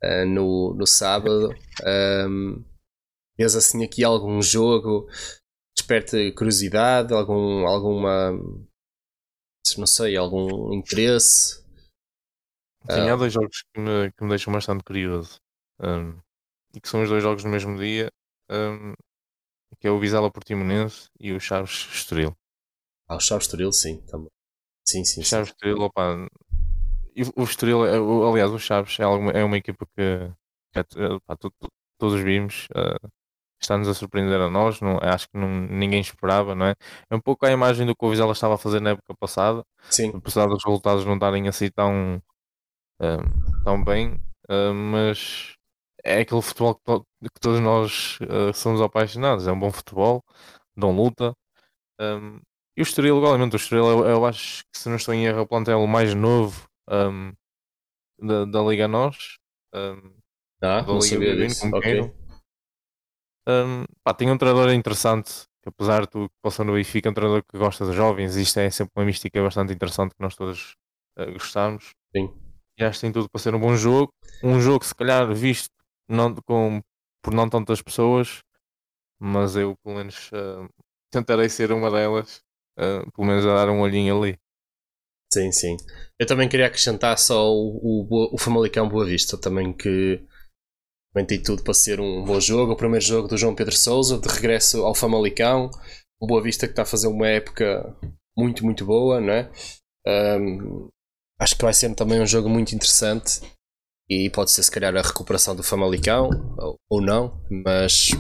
[0.05, 1.55] uh, no, no sábado,
[2.28, 2.62] um,
[3.43, 5.09] vês assim aqui algum jogo
[5.76, 8.32] desperta curiosidade, algum, alguma
[9.78, 11.62] não sei, algum interesse?
[12.90, 15.36] Sim, há dois jogos que me, que me deixam bastante curioso
[15.80, 16.18] um,
[16.74, 18.11] e que são os dois jogos no mesmo dia,
[18.51, 18.93] um,
[19.78, 22.36] que é o Vizela Portimonense e o Chaves Estoril.
[23.09, 24.28] Ah, o Chaves Estoril, sim, também.
[24.86, 25.22] Sim, sim.
[25.22, 25.55] Chaves sim.
[25.55, 26.28] Estoril, opa,
[27.36, 30.32] o Estoril, é, aliás, o Chaves é, alguma, é uma equipa que,
[30.72, 31.36] que é, opa,
[31.99, 33.09] todos vimos, uh,
[33.64, 36.74] está-nos a surpreender a nós, não, acho que não, ninguém esperava, não é?
[37.10, 39.64] É um pouco a imagem do que o Vizela estava a fazer na época passada,
[39.90, 40.12] Sim.
[40.14, 42.22] apesar dos resultados não estarem assim tão,
[43.00, 45.56] uh, tão bem, uh, mas
[46.04, 49.46] é aquele futebol que, to que todos nós uh, somos apaixonados.
[49.46, 50.24] É um bom futebol,
[50.76, 51.32] dão luta.
[52.00, 52.40] Um,
[52.76, 55.38] e o Estoril, igualmente, o Estoril, eu, eu, acho que se não estou em erro,
[55.38, 57.32] é o plantel mais novo um,
[58.18, 59.36] da, da Liga Nós.
[59.74, 60.12] Um,
[60.62, 62.12] ah, da Liga Bivino, como okay.
[63.49, 67.11] Um, pá, tem um treinador interessante, que apesar de tu que possa no Benfica, é
[67.11, 70.36] um treinador que gosta de jovens, isto é sempre uma mística bastante interessante que nós
[70.36, 70.76] todos
[71.18, 71.95] uh, gostamos.
[72.14, 72.32] Sim.
[72.78, 74.12] E acho que tem tudo para ser um bom jogo.
[74.43, 75.70] Um jogo, se calhar, visto
[76.09, 76.82] não, com,
[77.22, 78.43] por não tantas pessoas,
[79.20, 80.68] mas eu, pelo menos, uh,
[81.11, 82.43] tentarei ser uma delas,
[82.78, 84.38] uh, pelo menos a dar um olhinho ali.
[85.32, 85.76] Sim, sim.
[86.18, 90.22] Eu também queria acrescentar só o, o, o Famalicão Boa Vista, também que
[91.12, 92.72] também tem tudo para ser um bom jogo.
[92.72, 95.70] O primeiro jogo do João Pedro Souza, de regresso ao Famalicão.
[96.20, 97.94] O Boa Vista que está a fazer uma época
[98.36, 99.50] muito, muito boa, não é?
[100.06, 100.88] Um,
[101.38, 103.40] acho que vai ser também um jogo muito interessante
[104.08, 108.10] e pode ser se calhar a recuperação do Famalicão ou, ou não, mas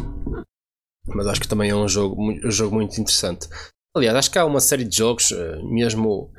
[1.06, 3.48] mas acho que também é um jogo, um jogo muito interessante.
[3.96, 6.32] Aliás, acho que há uma série de jogos, eh, mesmo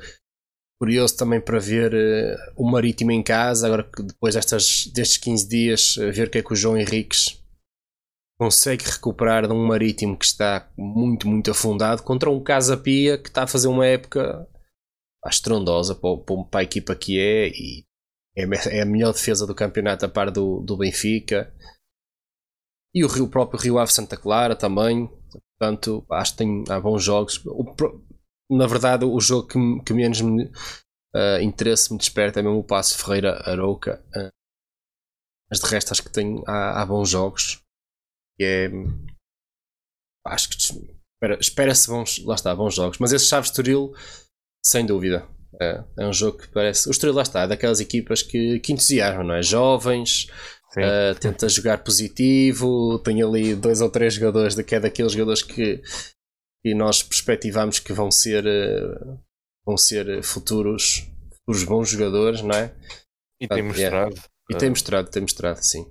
[0.84, 5.48] curioso também para ver uh, o Marítimo em casa, agora que depois destas, destes 15
[5.48, 7.42] dias, uh, ver o que é que o João Henriques
[8.38, 13.30] consegue recuperar de um Marítimo que está muito, muito afundado contra um Casa Pia que
[13.30, 14.46] está a fazer uma época
[15.26, 16.18] estrondosa para,
[16.52, 17.86] para, a equipa que é e
[18.36, 21.54] é, é a melhor defesa do campeonato a par do, do Benfica
[22.94, 25.10] e o, Rio, o próprio Rio Ave Santa Clara também.
[25.58, 27.42] Portanto, acho que tem há bons jogos.
[27.46, 27.64] O,
[28.50, 32.64] na verdade, o jogo que, que menos me, uh, interesse me desperta é mesmo o
[32.64, 34.04] Passo Ferreira Arouca.
[34.16, 34.30] Uh,
[35.50, 37.62] mas de resto, acho que tem, há, há bons jogos.
[38.40, 38.72] E é.
[40.26, 40.58] Acho que
[41.40, 42.24] espera-se bons.
[42.26, 42.98] Lá está, bons jogos.
[42.98, 43.94] Mas esse Chaves Turil,
[44.66, 45.28] sem dúvida.
[45.62, 46.88] É, é, um jogo que parece.
[46.88, 49.44] O Estoril lá está, é daquelas equipas que, que entusiasmam, não é?
[49.44, 50.28] Jovens,
[50.78, 55.82] uh, tenta jogar positivo, tem ali dois ou três jogadores que é daqueles jogadores que,
[56.64, 59.20] que nós perspectivamos que vão ser, uh,
[59.66, 61.06] vão ser futuros,
[61.36, 62.74] futuros bons jogadores, não é?
[63.40, 64.16] E tem mostrado.
[64.16, 64.56] É.
[64.56, 65.86] E tem mostrado, tem mostrado, sim.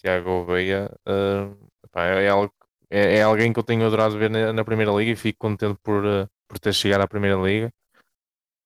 [0.00, 2.52] Tiago Oveia uh, é, algo,
[2.90, 5.78] é, é, alguém que eu tenho adorado ver na, na Primeira Liga e fico contente
[5.82, 7.72] por, uh, por ter chegado à Primeira Liga.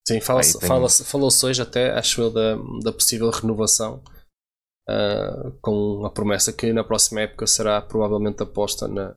[0.07, 4.03] Sim, fala-se fala fala hoje até, acho eu, da, da possível renovação
[4.89, 9.15] uh, com a promessa que na próxima época será provavelmente aposta na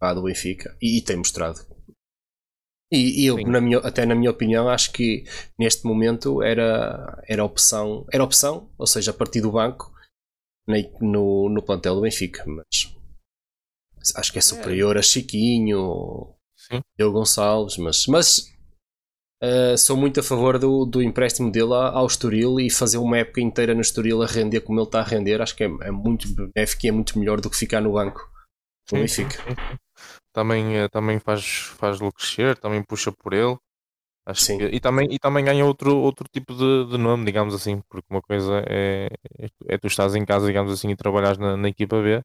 [0.00, 1.60] a do Benfica e, e tem mostrado.
[2.90, 5.24] E, e eu, na minha, até na minha opinião, acho que
[5.58, 9.92] neste momento era, era opção, era opção, ou seja, a partir do banco
[11.00, 12.96] no, no plantel do Benfica, mas
[14.16, 15.00] acho que é superior é.
[15.00, 16.34] a Chiquinho,
[16.96, 18.58] Diogo Gonçalves, mas, mas
[19.40, 23.40] Uh, sou muito a favor do, do empréstimo dele ao Estoril e fazer uma época
[23.40, 25.40] inteira no Estoril a render como ele está a render.
[25.40, 28.28] Acho que é, é muito benéfico e é muito melhor do que ficar no banco.
[28.88, 29.28] Sim, sim.
[30.38, 31.44] Também, eh, também faz,
[31.78, 33.56] faz-lo crescer, também puxa por ele.
[34.26, 34.58] Acho sim.
[34.58, 38.06] Que, e, também, e também ganha outro, outro tipo de, de nome, digamos assim, porque
[38.10, 39.08] uma coisa é,
[39.68, 42.22] é tu estás em casa, digamos assim, e trabalhas na, na equipa B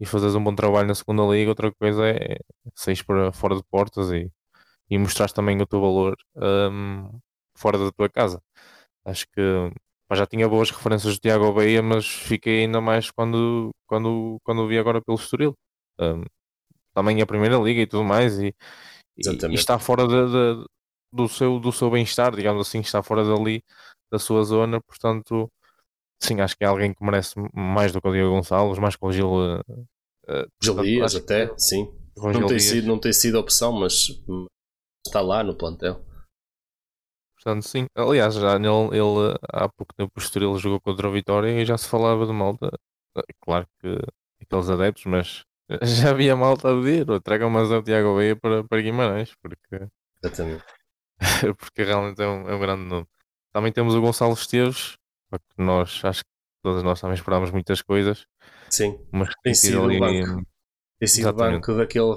[0.00, 2.38] e fazes um bom trabalho na segunda liga, outra coisa é
[2.74, 4.30] sair para fora de portas e
[4.90, 7.10] e mostraste também o teu valor um,
[7.56, 8.40] fora da tua casa.
[9.04, 9.40] Acho que
[10.08, 14.62] pá, já tinha boas referências de Tiago Bahia, mas fiquei ainda mais quando, quando, quando
[14.62, 15.54] o vi agora pelo Estoril.
[16.00, 16.24] Um,
[16.96, 18.54] também a Primeira Liga e tudo mais, e,
[19.18, 20.66] e, e está fora de, de,
[21.12, 23.62] do seu, do seu bem-estar, digamos assim, está fora dali
[24.10, 25.46] da sua zona, portanto,
[26.22, 29.04] sim, acho que é alguém que merece mais do que o Diego Gonçalves, mais que
[29.04, 29.28] o Gil.
[29.28, 31.92] Uh, Gil Dias, até, sim.
[32.16, 34.08] Não tem, sido, não tem sido opção, mas
[35.06, 36.02] está lá no plantel.
[37.34, 37.84] Portanto, sim.
[37.94, 41.76] Aliás, já nele, ele há pouco tempo posterior ele jogou contra o Vitória e já
[41.76, 42.70] se falava de malta.
[43.42, 43.98] Claro que
[44.40, 45.44] aqueles adeptos, mas
[45.82, 49.88] já havia malta a dizer, tragam mais ao Tiago Veia para, para Guimarães, porque,
[50.22, 50.64] Exatamente.
[51.58, 53.06] porque realmente é um, é um grande nome.
[53.52, 54.96] Também temos o Gonçalo Esteves,
[55.30, 56.30] que nós acho que
[56.62, 58.26] todos nós também esperámos muitas coisas.
[58.70, 60.46] Sim, mas tem sido ali, banco.
[60.98, 62.14] Tem sido banco daquele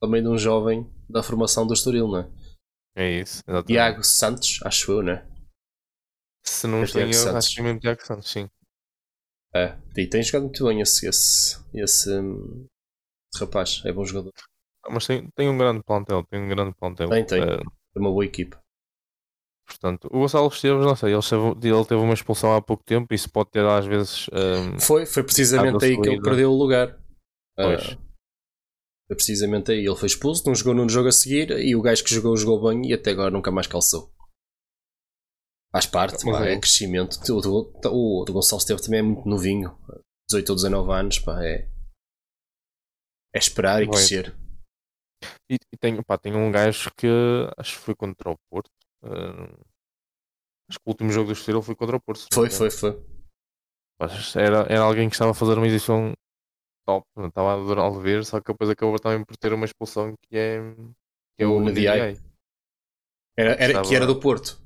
[0.00, 2.30] também de um jovem da formação do Estoril, não é?
[2.96, 3.66] É isso, exatamente.
[3.66, 5.26] Tiago Santos, acho eu, não é?
[6.42, 8.48] Se não é estou eu, acho que é mesmo Tiago Santos, sim.
[9.54, 12.66] É, e tem jogado muito bem esse, esse, esse, um,
[13.40, 14.32] rapaz, é bom jogador.
[14.84, 17.08] Ah, mas tem, tem um grande plantel, tem um grande plantel.
[17.08, 17.42] Tem, tem.
[17.42, 17.62] É,
[17.94, 18.60] uma boa equipa.
[19.66, 23.12] Portanto, o Gonçalo Esteves, não sei, ele teve, ele teve uma expulsão há pouco tempo
[23.12, 24.28] e isso pode ter às vezes.
[24.32, 26.96] Um, foi, foi precisamente aí que ele perdeu o lugar.
[27.56, 27.92] Pois.
[27.92, 27.98] Uh,
[29.08, 29.84] foi precisamente aí.
[29.84, 32.68] Ele foi expulso, não jogou no jogo a seguir e o gajo que jogou, jogou
[32.68, 34.12] bem e até agora nunca mais calçou.
[35.72, 37.18] Faz parte, pá, é, é crescimento.
[37.28, 39.76] O, o, o, o Gonçalo Esteve também é muito novinho.
[40.30, 41.68] 18 ou 19 anos, pá, é,
[43.36, 44.34] é esperar e crescer.
[45.50, 47.06] E, e tem, pá, tem um gajo que
[47.58, 48.70] acho que foi contra o Porto.
[49.02, 49.52] Uh,
[50.68, 52.26] acho que o último jogo do Estoril foi contra o Porto.
[52.32, 52.92] Foi, foi, foi.
[54.34, 56.14] Era, era alguém que estava a fazer uma edição
[56.86, 60.36] top, estava a adorar ver, só que depois acabou também por ter uma expulsão que
[60.36, 60.60] é,
[61.36, 61.68] que é o, o.
[61.68, 62.16] Era,
[63.38, 63.88] era, estava...
[63.88, 64.60] que era do Porto.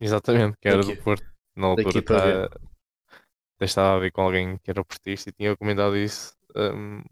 [0.00, 0.96] Exatamente, que era Daqui.
[0.96, 1.26] do Porto.
[1.56, 6.36] Na altura tá, estava a ver com alguém que era portista e tinha comentado isso.
[6.54, 7.02] Um,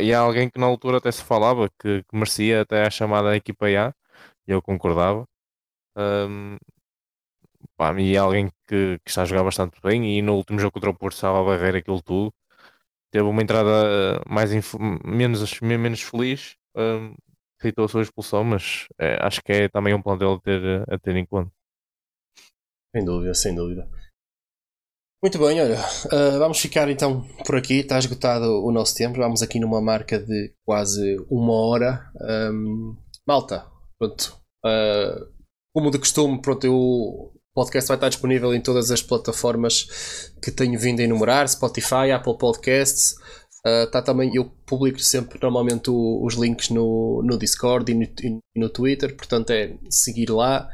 [0.00, 3.36] e há alguém que na altura até se falava que, que merecia até a chamada
[3.36, 3.94] equipa A,
[4.46, 5.26] e eu concordava.
[5.96, 6.56] Um,
[7.76, 10.72] pá, e há alguém que, que, está a jogar bastante bem e no último jogo
[10.72, 12.32] contra o Porto estava a barreira aquilo tudo.
[13.10, 14.50] Teve uma entrada mais
[15.04, 17.14] menos, menos feliz, um,
[17.58, 20.98] aceitou a sua expulsão, mas é, acho que é também um plantel a ter, a
[20.98, 21.50] ter em conta.
[22.94, 23.88] Sem dúvida, sem dúvida.
[25.22, 27.80] Muito bem, olha, uh, vamos ficar então por aqui.
[27.80, 29.18] Está esgotado o nosso tempo.
[29.18, 32.10] Vamos aqui numa marca de quase uma hora.
[32.50, 32.96] Um,
[33.26, 33.66] malta,
[33.98, 34.40] pronto.
[34.64, 35.28] Uh,
[35.74, 40.80] como de costume, pronto, o podcast vai estar disponível em todas as plataformas que tenho
[40.80, 43.14] vindo a enumerar: Spotify, Apple Podcasts.
[43.66, 48.04] Uh, tá também, eu publico sempre normalmente o, os links no, no Discord e no,
[48.04, 50.66] e no, Twitter, portanto é seguir lá.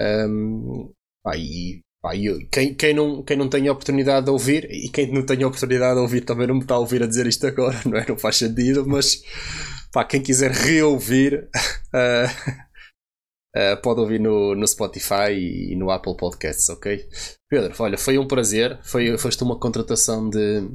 [0.00, 0.90] Um,
[1.36, 5.10] e Pá, eu, quem, quem, não, quem não tem a oportunidade de ouvir, e quem
[5.10, 7.46] não tem a oportunidade de ouvir também não me está a ouvir a dizer isto
[7.46, 8.06] agora, não é?
[8.06, 9.22] Não faz sentido, mas
[9.90, 11.48] pá, quem quiser reouvir,
[11.94, 12.52] uh,
[13.56, 17.08] uh, pode ouvir no, no Spotify e no Apple Podcasts, ok?
[17.48, 20.68] Pedro, olha, foi um prazer, foi, foste uma contratação de,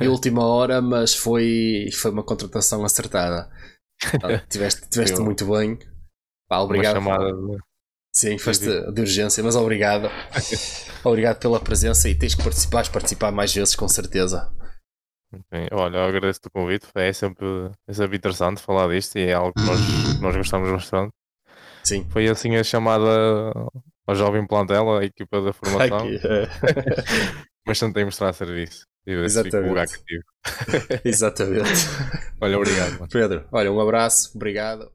[0.00, 3.50] de última hora, mas foi, foi uma contratação acertada.
[4.48, 5.78] tiveste tiveste muito bem.
[6.48, 6.96] Pá, obrigado.
[7.00, 7.64] Uma chamada
[8.14, 10.08] Sim, foste de urgência, mas obrigado.
[11.02, 14.52] obrigado pela presença e tens que participar, participar mais vezes, com certeza.
[15.50, 17.44] Bem, olha, eu agradeço o convite, é sempre,
[17.88, 21.12] é sempre interessante falar disto e é algo que nós, nós gostamos bastante.
[21.82, 22.06] Sim.
[22.08, 23.52] Foi assim a chamada
[24.06, 26.06] ao jovem plantel, a equipa da formação.
[26.08, 26.48] É.
[27.66, 28.86] Mas tentei mostrar serviço.
[29.06, 30.00] Exatamente.
[31.04, 31.70] Exatamente.
[32.40, 32.92] olha, obrigado.
[32.92, 33.08] Mano.
[33.10, 34.90] Pedro, olha, um abraço, obrigado.